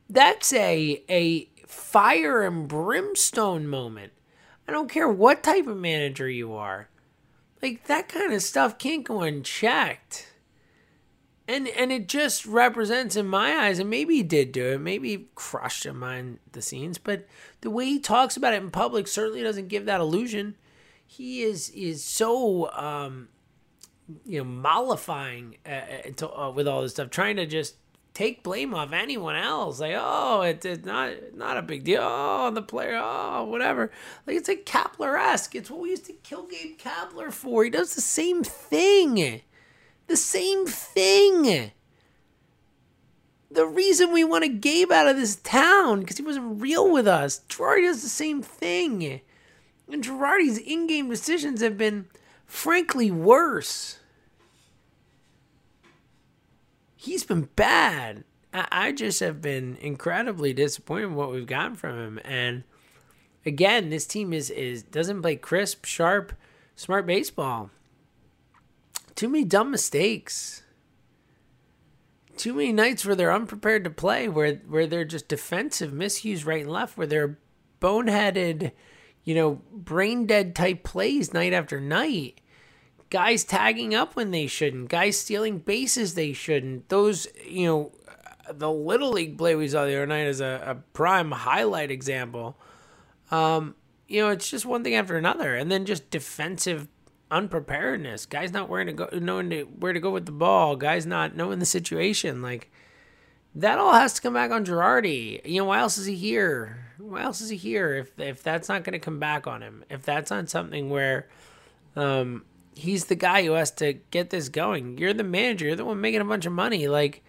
That's 0.09 0.53
a 0.53 1.03
a 1.09 1.49
fire 1.67 2.43
and 2.43 2.67
brimstone 2.67 3.67
moment. 3.67 4.13
I 4.67 4.71
don't 4.71 4.89
care 4.89 5.09
what 5.09 5.43
type 5.43 5.67
of 5.67 5.77
manager 5.77 6.29
you 6.29 6.53
are. 6.53 6.87
Like 7.61 7.85
that 7.87 8.07
kind 8.07 8.31
of 8.31 8.41
stuff 8.41 8.77
can't 8.77 9.03
go 9.03 9.21
unchecked 9.21 10.31
and 11.47 11.67
and 11.67 11.91
it 11.91 12.07
just 12.07 12.45
represents 12.45 13.15
in 13.15 13.27
my 13.27 13.55
eyes 13.55 13.79
and 13.79 13.89
maybe 13.89 14.15
he 14.15 14.23
did 14.23 14.51
do 14.51 14.73
it 14.73 14.81
maybe 14.81 15.09
he 15.09 15.27
crushed 15.35 15.85
him 15.85 15.99
behind 15.99 16.39
the 16.51 16.61
scenes 16.61 16.97
but 16.97 17.27
the 17.65 17.71
way 17.71 17.85
he 17.85 17.99
talks 17.99 18.37
about 18.37 18.53
it 18.53 18.61
in 18.61 18.69
public 18.69 19.07
certainly 19.07 19.41
doesn't 19.41 19.69
give 19.69 19.85
that 19.85 19.99
illusion. 19.99 20.55
He 21.05 21.41
is 21.41 21.69
is 21.71 22.03
so 22.03 22.71
um 22.71 23.29
you 24.23 24.37
know 24.37 24.43
mollifying 24.43 25.57
uh, 25.65 25.69
uh, 25.69 26.11
to, 26.17 26.31
uh, 26.31 26.51
with 26.51 26.67
all 26.67 26.83
this 26.83 26.91
stuff 26.91 27.09
trying 27.09 27.37
to 27.37 27.47
just 27.47 27.77
take 28.13 28.43
blame 28.43 28.75
off 28.75 28.93
anyone 28.93 29.35
else. 29.35 29.79
Like 29.79 29.95
oh 29.97 30.41
it, 30.41 30.63
it's 30.63 30.85
not 30.85 31.11
not 31.33 31.57
a 31.57 31.63
big 31.63 31.83
deal. 31.83 32.03
Oh 32.03 32.51
the 32.51 32.61
player 32.61 33.01
oh 33.03 33.45
whatever. 33.45 33.89
Like 34.27 34.37
it's 34.37 34.47
like 34.47 34.65
Kapler-esque. 34.67 35.55
It's 35.55 35.71
what 35.71 35.81
we 35.81 35.89
used 35.89 36.05
to 36.05 36.13
kill 36.13 36.43
Gabe 36.43 36.77
Kapler 36.77 37.31
for. 37.31 37.63
He 37.63 37.71
does 37.71 37.95
the 37.95 38.01
same 38.01 38.43
thing 38.43 39.41
the 40.07 40.17
same 40.17 40.65
thing. 40.65 41.71
The 43.49 43.65
reason 43.65 44.11
we 44.11 44.23
wanted 44.23 44.61
Gabe 44.61 44.91
out 44.91 45.07
of 45.07 45.15
this 45.15 45.37
town 45.37 46.01
because 46.01 46.17
he 46.17 46.23
wasn't 46.23 46.61
real 46.61 46.91
with 46.91 47.07
us. 47.07 47.41
Troy 47.47 47.81
does 47.81 48.01
the 48.01 48.09
same 48.09 48.41
thing. 48.41 49.21
And 49.91 50.03
Girardi's 50.03 50.57
in 50.57 50.87
game 50.87 51.09
decisions 51.09 51.61
have 51.61 51.77
been, 51.77 52.07
frankly, 52.45 53.11
worse. 53.11 53.99
He's 56.95 57.23
been 57.23 57.49
bad. 57.55 58.23
I 58.51 58.93
just 58.93 59.19
have 59.19 59.41
been 59.41 59.77
incredibly 59.81 60.53
disappointed 60.53 61.05
in 61.05 61.15
what 61.15 61.31
we've 61.31 61.45
gotten 61.45 61.75
from 61.75 61.97
him. 61.97 62.19
And 62.23 62.63
again, 63.45 63.89
this 63.89 64.07
team 64.07 64.33
is, 64.33 64.49
is 64.49 64.81
doesn't 64.81 65.21
play 65.21 65.35
crisp, 65.35 65.85
sharp, 65.85 66.33
smart 66.75 67.05
baseball. 67.05 67.69
Too 69.15 69.29
many 69.29 69.45
dumb 69.45 69.71
mistakes. 69.71 70.63
Too 72.35 72.53
many 72.53 72.73
nights 72.73 73.05
where 73.05 73.15
they're 73.15 73.31
unprepared 73.31 73.85
to 73.85 73.89
play, 73.89 74.27
where 74.27 74.55
where 74.67 74.87
they're 74.87 75.05
just 75.05 75.29
defensive 75.29 75.91
miscues 75.91 76.45
right 76.45 76.63
and 76.63 76.71
left, 76.71 76.97
where 76.97 77.07
they're 77.07 77.39
boneheaded, 77.79 78.71
you 79.23 79.35
know, 79.35 79.61
brain 79.71 80.25
dead 80.25 80.53
type 80.53 80.83
plays 80.83 81.33
night 81.33 81.53
after 81.53 81.79
night. 81.79 82.41
Guys 83.09 83.45
tagging 83.45 83.95
up 83.95 84.15
when 84.15 84.31
they 84.31 84.47
shouldn't, 84.47 84.89
guys 84.89 85.17
stealing 85.17 85.59
bases 85.59 86.15
they 86.15 86.33
shouldn't. 86.33 86.89
Those, 86.89 87.27
you 87.45 87.67
know, 87.67 87.91
the 88.51 88.71
little 88.71 89.11
league 89.11 89.37
play 89.37 89.55
we 89.55 89.67
saw 89.67 89.85
the 89.85 89.95
other 89.95 90.07
night 90.07 90.27
is 90.27 90.41
a, 90.41 90.61
a 90.65 90.75
prime 90.93 91.31
highlight 91.31 91.91
example. 91.91 92.57
Um, 93.31 93.75
you 94.07 94.21
know, 94.21 94.29
it's 94.29 94.49
just 94.49 94.65
one 94.65 94.83
thing 94.83 94.95
after 94.95 95.15
another, 95.15 95.55
and 95.55 95.71
then 95.71 95.85
just 95.85 96.09
defensive 96.09 96.87
unpreparedness. 97.31 98.25
Guys 98.25 98.51
not 98.51 98.69
where 98.69 98.83
to 98.83 98.93
go, 98.93 99.09
knowing 99.13 99.49
to, 99.49 99.63
where 99.63 99.93
to 99.93 99.99
go 99.99 100.11
with 100.11 100.25
the 100.25 100.31
ball. 100.31 100.75
Guys 100.75 101.05
not 101.05 101.35
knowing 101.35 101.59
the 101.59 101.65
situation. 101.65 102.41
Like 102.41 102.71
that 103.55 103.79
all 103.79 103.93
has 103.93 104.13
to 104.13 104.21
come 104.21 104.33
back 104.33 104.51
on 104.51 104.65
Girardi. 104.65 105.41
You 105.45 105.61
know, 105.61 105.65
why 105.65 105.79
else 105.79 105.97
is 105.97 106.05
he 106.05 106.15
here? 106.15 106.91
Why 106.97 107.23
else 107.23 107.41
is 107.41 107.49
he 107.49 107.57
here? 107.57 107.93
If 107.93 108.19
if 108.19 108.43
that's 108.43 108.69
not 108.69 108.83
going 108.83 108.93
to 108.93 108.99
come 108.99 109.19
back 109.19 109.47
on 109.47 109.61
him, 109.61 109.83
if 109.89 110.03
that's 110.03 110.31
not 110.31 110.49
something 110.49 110.89
where, 110.89 111.27
um, 111.95 112.43
he's 112.75 113.05
the 113.05 113.15
guy 113.15 113.43
who 113.43 113.53
has 113.53 113.71
to 113.71 113.93
get 114.11 114.29
this 114.29 114.49
going. 114.49 114.97
You're 114.97 115.13
the 115.13 115.23
manager. 115.23 115.65
You're 115.67 115.75
the 115.75 115.85
one 115.85 116.01
making 116.01 116.21
a 116.21 116.25
bunch 116.25 116.45
of 116.45 116.53
money. 116.53 116.87
Like, 116.87 117.23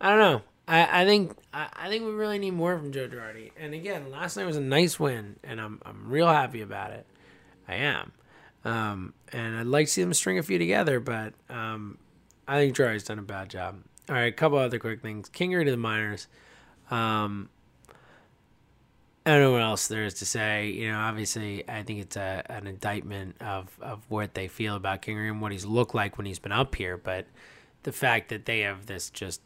I 0.00 0.10
don't 0.10 0.18
know. 0.18 0.42
I, 0.66 1.02
I 1.02 1.04
think 1.04 1.36
I, 1.52 1.68
I 1.74 1.88
think 1.88 2.04
we 2.04 2.12
really 2.12 2.38
need 2.38 2.52
more 2.52 2.76
from 2.76 2.92
Joe 2.92 3.08
Girardi. 3.08 3.52
And 3.58 3.74
again, 3.74 4.10
last 4.10 4.36
night 4.36 4.46
was 4.46 4.56
a 4.56 4.60
nice 4.60 4.98
win, 4.98 5.36
and 5.44 5.60
I'm 5.60 5.80
I'm 5.84 6.08
real 6.08 6.28
happy 6.28 6.62
about 6.62 6.92
it. 6.92 7.06
I 7.68 7.76
am. 7.76 8.12
Um, 8.64 9.12
and 9.32 9.56
I'd 9.56 9.66
like 9.66 9.86
to 9.86 9.92
see 9.92 10.02
them 10.02 10.14
string 10.14 10.38
a 10.38 10.42
few 10.42 10.58
together, 10.58 11.00
but 11.00 11.34
um, 11.50 11.98
I 12.48 12.58
think 12.58 12.76
Girardi's 12.76 13.04
done 13.04 13.18
a 13.18 13.22
bad 13.22 13.50
job. 13.50 13.78
All 14.08 14.14
right, 14.14 14.24
a 14.24 14.32
couple 14.32 14.58
other 14.58 14.78
quick 14.78 15.00
things. 15.02 15.28
Kingery 15.28 15.64
to 15.64 15.70
the 15.70 15.76
minors. 15.76 16.26
Um, 16.90 17.48
I 19.26 19.30
don't 19.30 19.40
know 19.40 19.52
what 19.52 19.62
else 19.62 19.88
there 19.88 20.04
is 20.04 20.14
to 20.14 20.26
say. 20.26 20.68
You 20.68 20.92
know, 20.92 20.98
obviously, 20.98 21.68
I 21.68 21.82
think 21.82 22.00
it's 22.00 22.16
a, 22.16 22.42
an 22.46 22.66
indictment 22.66 23.36
of, 23.40 23.70
of 23.80 24.04
what 24.08 24.34
they 24.34 24.48
feel 24.48 24.76
about 24.76 25.02
Kingery 25.02 25.30
and 25.30 25.40
what 25.40 25.52
he's 25.52 25.64
looked 25.64 25.94
like 25.94 26.18
when 26.18 26.26
he's 26.26 26.38
been 26.38 26.52
up 26.52 26.74
here. 26.74 26.98
But 26.98 27.26
the 27.84 27.92
fact 27.92 28.28
that 28.28 28.44
they 28.44 28.60
have 28.60 28.86
this 28.86 29.08
just 29.08 29.40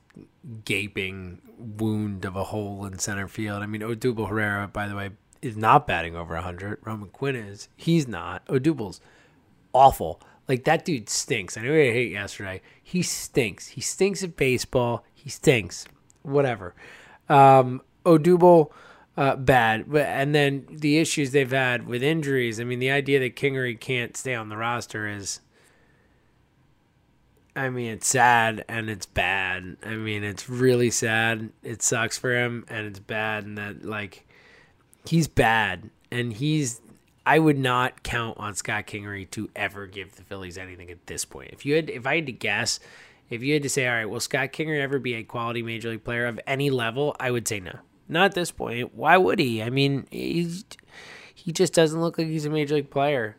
gaping 0.64 1.40
wound 1.58 2.24
of 2.24 2.36
a 2.36 2.44
hole 2.44 2.84
in 2.86 2.98
center 2.98 3.28
field. 3.28 3.62
I 3.62 3.66
mean, 3.66 3.82
Odubel 3.82 4.28
Herrera, 4.28 4.68
by 4.68 4.88
the 4.88 4.96
way, 4.96 5.10
is 5.42 5.56
not 5.56 5.86
batting 5.86 6.16
over 6.16 6.34
100. 6.34 6.80
Roman 6.84 7.08
Quinn 7.10 7.36
is. 7.36 7.68
He's 7.76 8.08
not. 8.08 8.44
Odubel's 8.46 9.00
awful. 9.72 10.20
Like, 10.48 10.64
that 10.64 10.84
dude 10.84 11.08
stinks. 11.08 11.56
I 11.56 11.62
know 11.62 11.72
I 11.72 11.92
hate 11.92 12.12
yesterday. 12.12 12.62
He 12.82 13.02
stinks. 13.02 13.68
He 13.68 13.80
stinks 13.80 14.22
at 14.22 14.36
baseball. 14.36 15.04
He 15.14 15.28
stinks. 15.28 15.86
Whatever. 16.22 16.74
Um, 17.28 17.82
Odubel 18.04 18.72
uh, 19.18 19.34
bad. 19.34 19.86
And 19.94 20.34
then 20.34 20.66
the 20.70 20.98
issues 20.98 21.32
they've 21.32 21.50
had 21.50 21.86
with 21.86 22.02
injuries. 22.02 22.60
I 22.60 22.64
mean, 22.64 22.78
the 22.78 22.92
idea 22.92 23.18
that 23.18 23.36
Kingery 23.36 23.78
can't 23.78 24.16
stay 24.16 24.34
on 24.34 24.48
the 24.48 24.56
roster 24.56 25.08
is. 25.08 25.40
I 27.56 27.70
mean, 27.70 27.90
it's 27.90 28.06
sad 28.06 28.64
and 28.68 28.88
it's 28.88 29.06
bad. 29.06 29.78
I 29.84 29.96
mean, 29.96 30.22
it's 30.22 30.48
really 30.48 30.92
sad. 30.92 31.50
It 31.64 31.82
sucks 31.82 32.16
for 32.16 32.32
him 32.32 32.64
and 32.68 32.86
it's 32.86 33.00
bad 33.00 33.44
and 33.44 33.58
that 33.58 33.84
like 33.84 34.27
he's 35.08 35.28
bad 35.28 35.90
and 36.10 36.32
he's 36.32 36.80
I 37.26 37.38
would 37.38 37.58
not 37.58 38.02
count 38.02 38.38
on 38.38 38.54
Scott 38.54 38.86
Kingery 38.86 39.30
to 39.32 39.50
ever 39.54 39.86
give 39.86 40.16
the 40.16 40.22
Phillies 40.22 40.56
anything 40.56 40.90
at 40.90 41.06
this 41.06 41.24
point. 41.26 41.50
If 41.52 41.66
you 41.66 41.76
had 41.76 41.90
if 41.90 42.06
I 42.06 42.16
had 42.16 42.26
to 42.26 42.32
guess, 42.32 42.80
if 43.28 43.42
you 43.42 43.52
had 43.52 43.62
to 43.62 43.68
say, 43.68 43.86
all 43.86 43.94
right, 43.94 44.06
will 44.06 44.20
Scott 44.20 44.52
Kingery 44.52 44.80
ever 44.80 44.98
be 44.98 45.14
a 45.14 45.22
quality 45.22 45.62
major 45.62 45.90
league 45.90 46.04
player 46.04 46.26
of 46.26 46.40
any 46.46 46.70
level? 46.70 47.14
I 47.20 47.30
would 47.30 47.46
say 47.46 47.60
no. 47.60 47.78
Not 48.08 48.26
at 48.26 48.34
this 48.34 48.50
point. 48.50 48.94
Why 48.94 49.18
would 49.18 49.38
he? 49.38 49.62
I 49.62 49.68
mean, 49.68 50.06
he's, 50.10 50.64
he 51.34 51.52
just 51.52 51.74
doesn't 51.74 52.00
look 52.00 52.16
like 52.16 52.26
he's 52.26 52.46
a 52.46 52.50
major 52.50 52.76
league 52.76 52.90
player. 52.90 53.36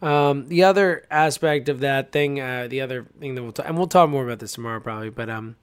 Um, 0.00 0.48
the 0.48 0.64
other 0.64 1.06
aspect 1.08 1.68
of 1.68 1.78
that 1.80 2.10
thing, 2.10 2.40
uh, 2.40 2.66
the 2.68 2.80
other 2.80 3.06
thing 3.20 3.36
that 3.36 3.42
we'll 3.44 3.52
talk, 3.52 3.68
and 3.68 3.78
we'll 3.78 3.86
talk 3.86 4.10
more 4.10 4.24
about 4.24 4.40
this 4.40 4.54
tomorrow 4.54 4.80
probably, 4.80 5.10
but 5.10 5.30
um, 5.30 5.54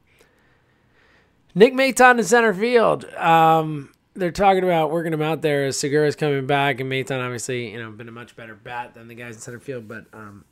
Nick 1.54 1.74
Maton 1.74 2.20
in 2.20 2.24
center 2.24 2.54
field. 2.54 3.04
Um, 3.16 3.92
they're 4.20 4.32
talking 4.32 4.64
about 4.64 4.92
working 4.92 5.14
him 5.14 5.22
out 5.22 5.42
there 5.42 5.66
as 5.66 5.78
Segura's 5.78 6.16
coming 6.16 6.46
back, 6.46 6.80
and 6.80 6.92
Maton 6.92 7.24
obviously, 7.24 7.72
you 7.72 7.82
know, 7.82 7.90
been 7.92 8.10
a 8.10 8.12
much 8.12 8.36
better 8.36 8.56
bat 8.56 8.94
than 8.94 9.08
the 9.08 9.16
guys 9.16 9.36
in 9.36 9.42
center 9.42 9.60
field. 9.60 9.88
But 9.88 10.06
um, 10.14 10.46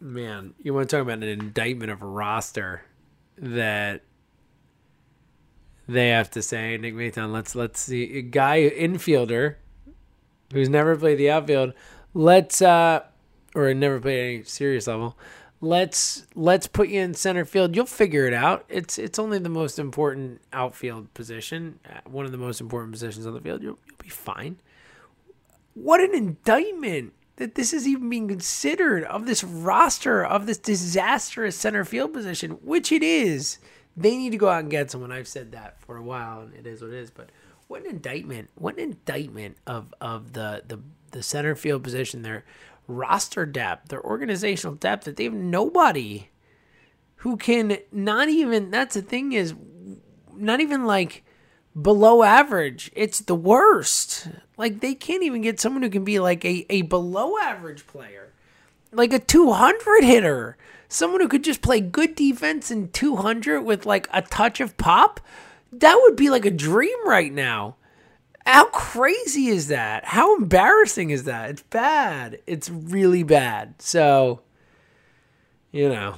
man, 0.00 0.54
you 0.62 0.74
want 0.74 0.88
to 0.88 0.96
talk 0.96 1.02
about 1.02 1.18
an 1.18 1.24
indictment 1.24 1.90
of 1.90 2.02
a 2.02 2.06
roster 2.06 2.82
that 3.38 4.02
they 5.88 6.08
have 6.08 6.30
to 6.32 6.42
say, 6.42 6.76
Nick 6.76 6.94
Maton, 6.94 7.32
let's 7.32 7.54
let's 7.54 7.80
see 7.80 8.18
a 8.18 8.22
guy 8.22 8.68
infielder 8.68 9.56
who's 10.52 10.68
never 10.68 10.96
played 10.96 11.18
the 11.18 11.30
outfield. 11.30 11.72
Let's 12.12 12.60
uh 12.60 13.04
or 13.54 13.72
never 13.72 14.00
played 14.00 14.36
any 14.36 14.44
serious 14.44 14.86
level. 14.86 15.16
Let's 15.64 16.26
let's 16.34 16.66
put 16.66 16.90
you 16.90 17.00
in 17.00 17.14
center 17.14 17.46
field. 17.46 17.74
You'll 17.74 17.86
figure 17.86 18.26
it 18.26 18.34
out. 18.34 18.66
It's 18.68 18.98
it's 18.98 19.18
only 19.18 19.38
the 19.38 19.48
most 19.48 19.78
important 19.78 20.42
outfield 20.52 21.14
position, 21.14 21.78
uh, 21.88 22.00
one 22.04 22.26
of 22.26 22.32
the 22.32 22.38
most 22.38 22.60
important 22.60 22.92
positions 22.92 23.26
on 23.26 23.32
the 23.32 23.40
field. 23.40 23.62
You'll, 23.62 23.78
you'll 23.86 23.96
be 23.96 24.10
fine. 24.10 24.58
What 25.72 26.02
an 26.02 26.14
indictment 26.14 27.14
that 27.36 27.54
this 27.54 27.72
is 27.72 27.88
even 27.88 28.10
being 28.10 28.28
considered 28.28 29.04
of 29.04 29.24
this 29.24 29.42
roster 29.42 30.22
of 30.22 30.44
this 30.44 30.58
disastrous 30.58 31.56
center 31.56 31.86
field 31.86 32.12
position, 32.12 32.52
which 32.62 32.92
it 32.92 33.02
is. 33.02 33.58
They 33.96 34.18
need 34.18 34.30
to 34.30 34.36
go 34.36 34.50
out 34.50 34.60
and 34.60 34.70
get 34.70 34.90
someone. 34.90 35.12
I've 35.12 35.28
said 35.28 35.52
that 35.52 35.80
for 35.80 35.96
a 35.96 36.02
while, 36.02 36.42
and 36.42 36.52
it 36.54 36.66
is 36.66 36.82
what 36.82 36.90
it 36.90 36.96
is. 36.96 37.10
But 37.10 37.30
what 37.68 37.84
an 37.84 37.90
indictment! 37.90 38.50
What 38.56 38.74
an 38.74 38.80
indictment 38.80 39.56
of 39.66 39.94
of 39.98 40.34
the 40.34 40.62
the 40.68 40.80
the 41.12 41.22
center 41.22 41.54
field 41.54 41.82
position, 41.82 42.20
their 42.20 42.44
roster 42.86 43.46
depth, 43.46 43.88
their 43.88 44.04
organizational 44.04 44.76
depth. 44.76 45.04
That 45.04 45.16
they 45.16 45.24
have 45.24 45.32
nobody 45.32 46.30
who 47.16 47.36
can 47.36 47.78
not 47.92 48.28
even. 48.28 48.70
That's 48.70 48.94
the 48.94 49.02
thing 49.02 49.32
is, 49.32 49.54
not 50.34 50.60
even 50.60 50.84
like 50.84 51.24
below 51.80 52.22
average. 52.22 52.90
It's 52.94 53.20
the 53.20 53.34
worst. 53.34 54.28
Like 54.56 54.80
they 54.80 54.94
can't 54.94 55.22
even 55.22 55.42
get 55.42 55.60
someone 55.60 55.82
who 55.82 55.90
can 55.90 56.04
be 56.04 56.18
like 56.18 56.44
a, 56.44 56.66
a 56.70 56.82
below 56.82 57.38
average 57.38 57.86
player, 57.86 58.32
like 58.92 59.12
a 59.12 59.18
200 59.18 60.04
hitter 60.04 60.56
someone 60.94 61.20
who 61.20 61.28
could 61.28 61.44
just 61.44 61.60
play 61.60 61.80
good 61.80 62.14
defense 62.14 62.70
in 62.70 62.88
200 62.88 63.62
with 63.62 63.84
like 63.84 64.08
a 64.12 64.22
touch 64.22 64.60
of 64.60 64.76
pop, 64.76 65.20
that 65.72 65.98
would 66.02 66.16
be 66.16 66.30
like 66.30 66.46
a 66.46 66.50
dream 66.50 66.96
right 67.06 67.32
now. 67.32 67.76
How 68.46 68.66
crazy 68.66 69.48
is 69.48 69.68
that? 69.68 70.04
How 70.04 70.36
embarrassing 70.36 71.10
is 71.10 71.24
that? 71.24 71.50
It's 71.50 71.62
bad. 71.62 72.40
It's 72.46 72.68
really 72.68 73.22
bad. 73.22 73.80
So, 73.80 74.42
you 75.72 75.88
know, 75.88 76.16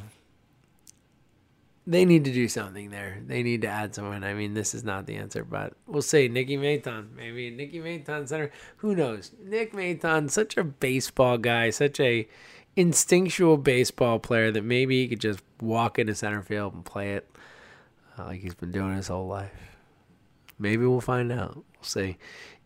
they 1.87 2.05
need 2.05 2.25
to 2.25 2.33
do 2.33 2.49
something 2.49 2.91
there. 2.91 3.19
They 3.25 3.45
need 3.45 3.63
to 3.63 3.69
add 3.69 3.95
someone. 3.95 4.25
I 4.25 4.35
mean, 4.35 4.55
this 4.55 4.75
is 4.75 4.83
not 4.83 5.07
the 5.07 5.15
answer, 5.15 5.45
but 5.45 5.75
we'll 5.87 6.03
see. 6.03 6.27
Nicky 6.27 6.57
Maton, 6.57 7.15
maybe 7.15 7.51
Nicky 7.51 7.79
Maton 7.79 8.27
center. 8.27 8.51
Who 8.79 8.97
knows? 8.97 9.31
Nick 9.41 9.73
Maton, 9.73 10.29
such 10.29 10.57
a 10.57 10.65
baseball 10.65 11.39
guy, 11.39 11.71
such 11.71 12.01
a 12.01 12.29
instinctual 12.75 13.57
baseball 13.57 14.19
player 14.19 14.51
that 14.51 14.65
maybe 14.65 15.03
he 15.03 15.09
could 15.09 15.21
just 15.21 15.41
walk 15.61 15.99
into 15.99 16.15
center 16.15 16.43
field 16.43 16.75
and 16.75 16.85
play 16.85 17.15
it 17.15 17.31
uh, 18.19 18.25
like 18.25 18.41
he's 18.41 18.55
been 18.55 18.73
doing 18.73 18.97
his 18.97 19.09
whole 19.09 19.27
life. 19.27 19.53
Maybe 20.59 20.85
we'll 20.87 21.01
find 21.01 21.31
out. 21.31 21.63
See. 21.87 22.19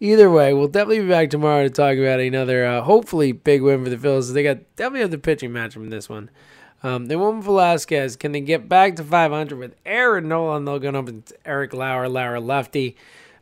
Either 0.02 0.30
way, 0.30 0.54
we'll 0.54 0.68
definitely 0.68 1.00
be 1.00 1.08
back 1.08 1.28
tomorrow 1.28 1.62
to 1.64 1.70
talk 1.70 1.98
about 1.98 2.20
another, 2.20 2.64
uh, 2.64 2.80
hopefully, 2.80 3.32
big 3.32 3.60
win 3.60 3.84
for 3.84 3.90
the 3.90 3.98
Phillies. 3.98 4.32
They 4.32 4.42
got 4.42 4.58
definitely 4.76 5.00
have 5.00 5.10
the 5.10 5.18
pitching 5.18 5.52
match 5.52 5.74
from 5.74 5.90
this 5.90 6.08
one. 6.08 6.30
Um, 6.82 7.06
they 7.06 7.16
won 7.16 7.42
Velasquez. 7.42 8.16
Can 8.16 8.32
they 8.32 8.40
get 8.40 8.66
back 8.66 8.96
to 8.96 9.04
500 9.04 9.58
with 9.58 9.74
Aaron 9.84 10.28
Nola? 10.28 10.62
They'll 10.64 10.78
go 10.78 10.88
up 10.98 11.04
with 11.04 11.32
Eric 11.44 11.74
Lauer, 11.74 12.08
Lauer 12.08 12.40
lefty, 12.40 12.96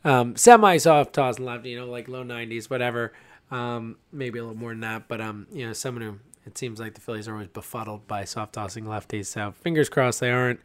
um, 0.04 0.34
semi 0.34 0.78
soft 0.78 1.12
toss 1.12 1.38
lefty, 1.38 1.70
you 1.70 1.78
know, 1.78 1.86
like 1.86 2.08
low 2.08 2.24
90s, 2.24 2.68
whatever. 2.68 3.12
Um, 3.52 3.96
maybe 4.10 4.40
a 4.40 4.42
little 4.42 4.58
more 4.58 4.70
than 4.70 4.80
that, 4.80 5.08
but 5.08 5.20
um, 5.20 5.46
you 5.52 5.66
know, 5.66 5.72
someone 5.72 6.02
who 6.02 6.18
it 6.44 6.58
seems 6.58 6.80
like 6.80 6.94
the 6.94 7.00
Phillies 7.00 7.28
are 7.28 7.34
always 7.34 7.48
befuddled 7.48 8.06
by 8.08 8.24
soft 8.24 8.54
tossing 8.54 8.84
lefties. 8.84 9.26
So 9.26 9.52
fingers 9.52 9.88
crossed 9.88 10.20
they 10.20 10.30
aren't. 10.30 10.60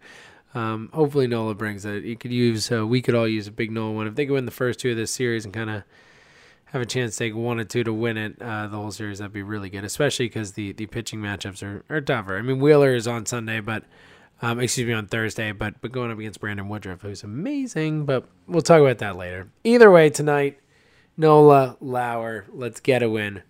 Um, 0.54 0.90
hopefully 0.94 1.28
Nola 1.28 1.56
brings 1.56 1.84
it. 1.86 2.04
You 2.04 2.16
could 2.16 2.32
use. 2.32 2.72
Uh, 2.72 2.86
we 2.86 3.02
could 3.02 3.16
all 3.16 3.28
use 3.28 3.48
a 3.48 3.52
big 3.52 3.72
Nola 3.72 3.92
one 3.92 4.08
if 4.08 4.16
they 4.16 4.26
could 4.26 4.34
win 4.34 4.46
the 4.46 4.52
first 4.52 4.80
two 4.80 4.92
of 4.92 4.98
this 4.98 5.12
series 5.12 5.46
and 5.46 5.54
kind 5.54 5.70
of 5.70 5.84
have 6.74 6.82
a 6.82 6.86
chance 6.88 7.14
to 7.16 7.20
take 7.20 7.36
one 7.36 7.60
or 7.60 7.64
two 7.64 7.84
to 7.84 7.94
win 7.94 8.18
it, 8.18 8.42
uh, 8.42 8.66
the 8.66 8.76
whole 8.76 8.90
series, 8.90 9.20
that'd 9.20 9.32
be 9.32 9.44
really 9.44 9.70
good, 9.70 9.84
especially 9.84 10.26
because 10.26 10.54
the, 10.54 10.72
the 10.72 10.88
pitching 10.88 11.20
matchups 11.20 11.62
are, 11.62 11.84
are 11.88 12.02
tougher. 12.02 12.36
I 12.36 12.42
mean, 12.42 12.60
Wheeler 12.60 12.96
is 12.96 13.08
on 13.08 13.28
Sunday, 13.28 13.60
but, 13.60 13.84
um, 14.42 14.60
excuse 14.60 14.88
me, 14.88 14.94
on 14.94 15.06
Thursday, 15.06 15.52
but, 15.52 15.80
but 15.82 15.92
going 15.92 16.12
up 16.12 16.18
against 16.18 16.40
Brandon 16.40 16.68
Woodruff, 16.68 17.04
who's 17.04 17.22
amazing, 17.22 18.06
but 18.06 18.28
we'll 18.48 18.64
talk 18.64 18.82
about 18.82 18.98
that 18.98 19.16
later. 19.16 19.50
Either 19.64 19.92
way, 19.92 20.10
tonight, 20.10 20.60
Nola, 21.16 21.78
Lauer, 21.80 22.46
let's 22.52 22.80
get 22.80 23.04
a 23.04 23.10
win. 23.10 23.44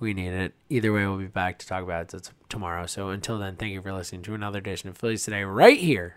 We 0.00 0.14
need 0.14 0.32
it. 0.32 0.54
Either 0.70 0.94
way, 0.94 1.06
we'll 1.06 1.18
be 1.18 1.26
back 1.26 1.58
to 1.58 1.66
talk 1.66 1.82
about 1.82 2.14
it 2.14 2.30
tomorrow. 2.48 2.86
So 2.86 3.10
until 3.10 3.38
then, 3.38 3.56
thank 3.56 3.74
you 3.74 3.82
for 3.82 3.92
listening 3.92 4.22
to 4.22 4.34
another 4.34 4.60
edition 4.60 4.88
of 4.88 4.96
Phillies 4.96 5.24
Today 5.24 5.44
right 5.44 5.78
here 5.78 6.16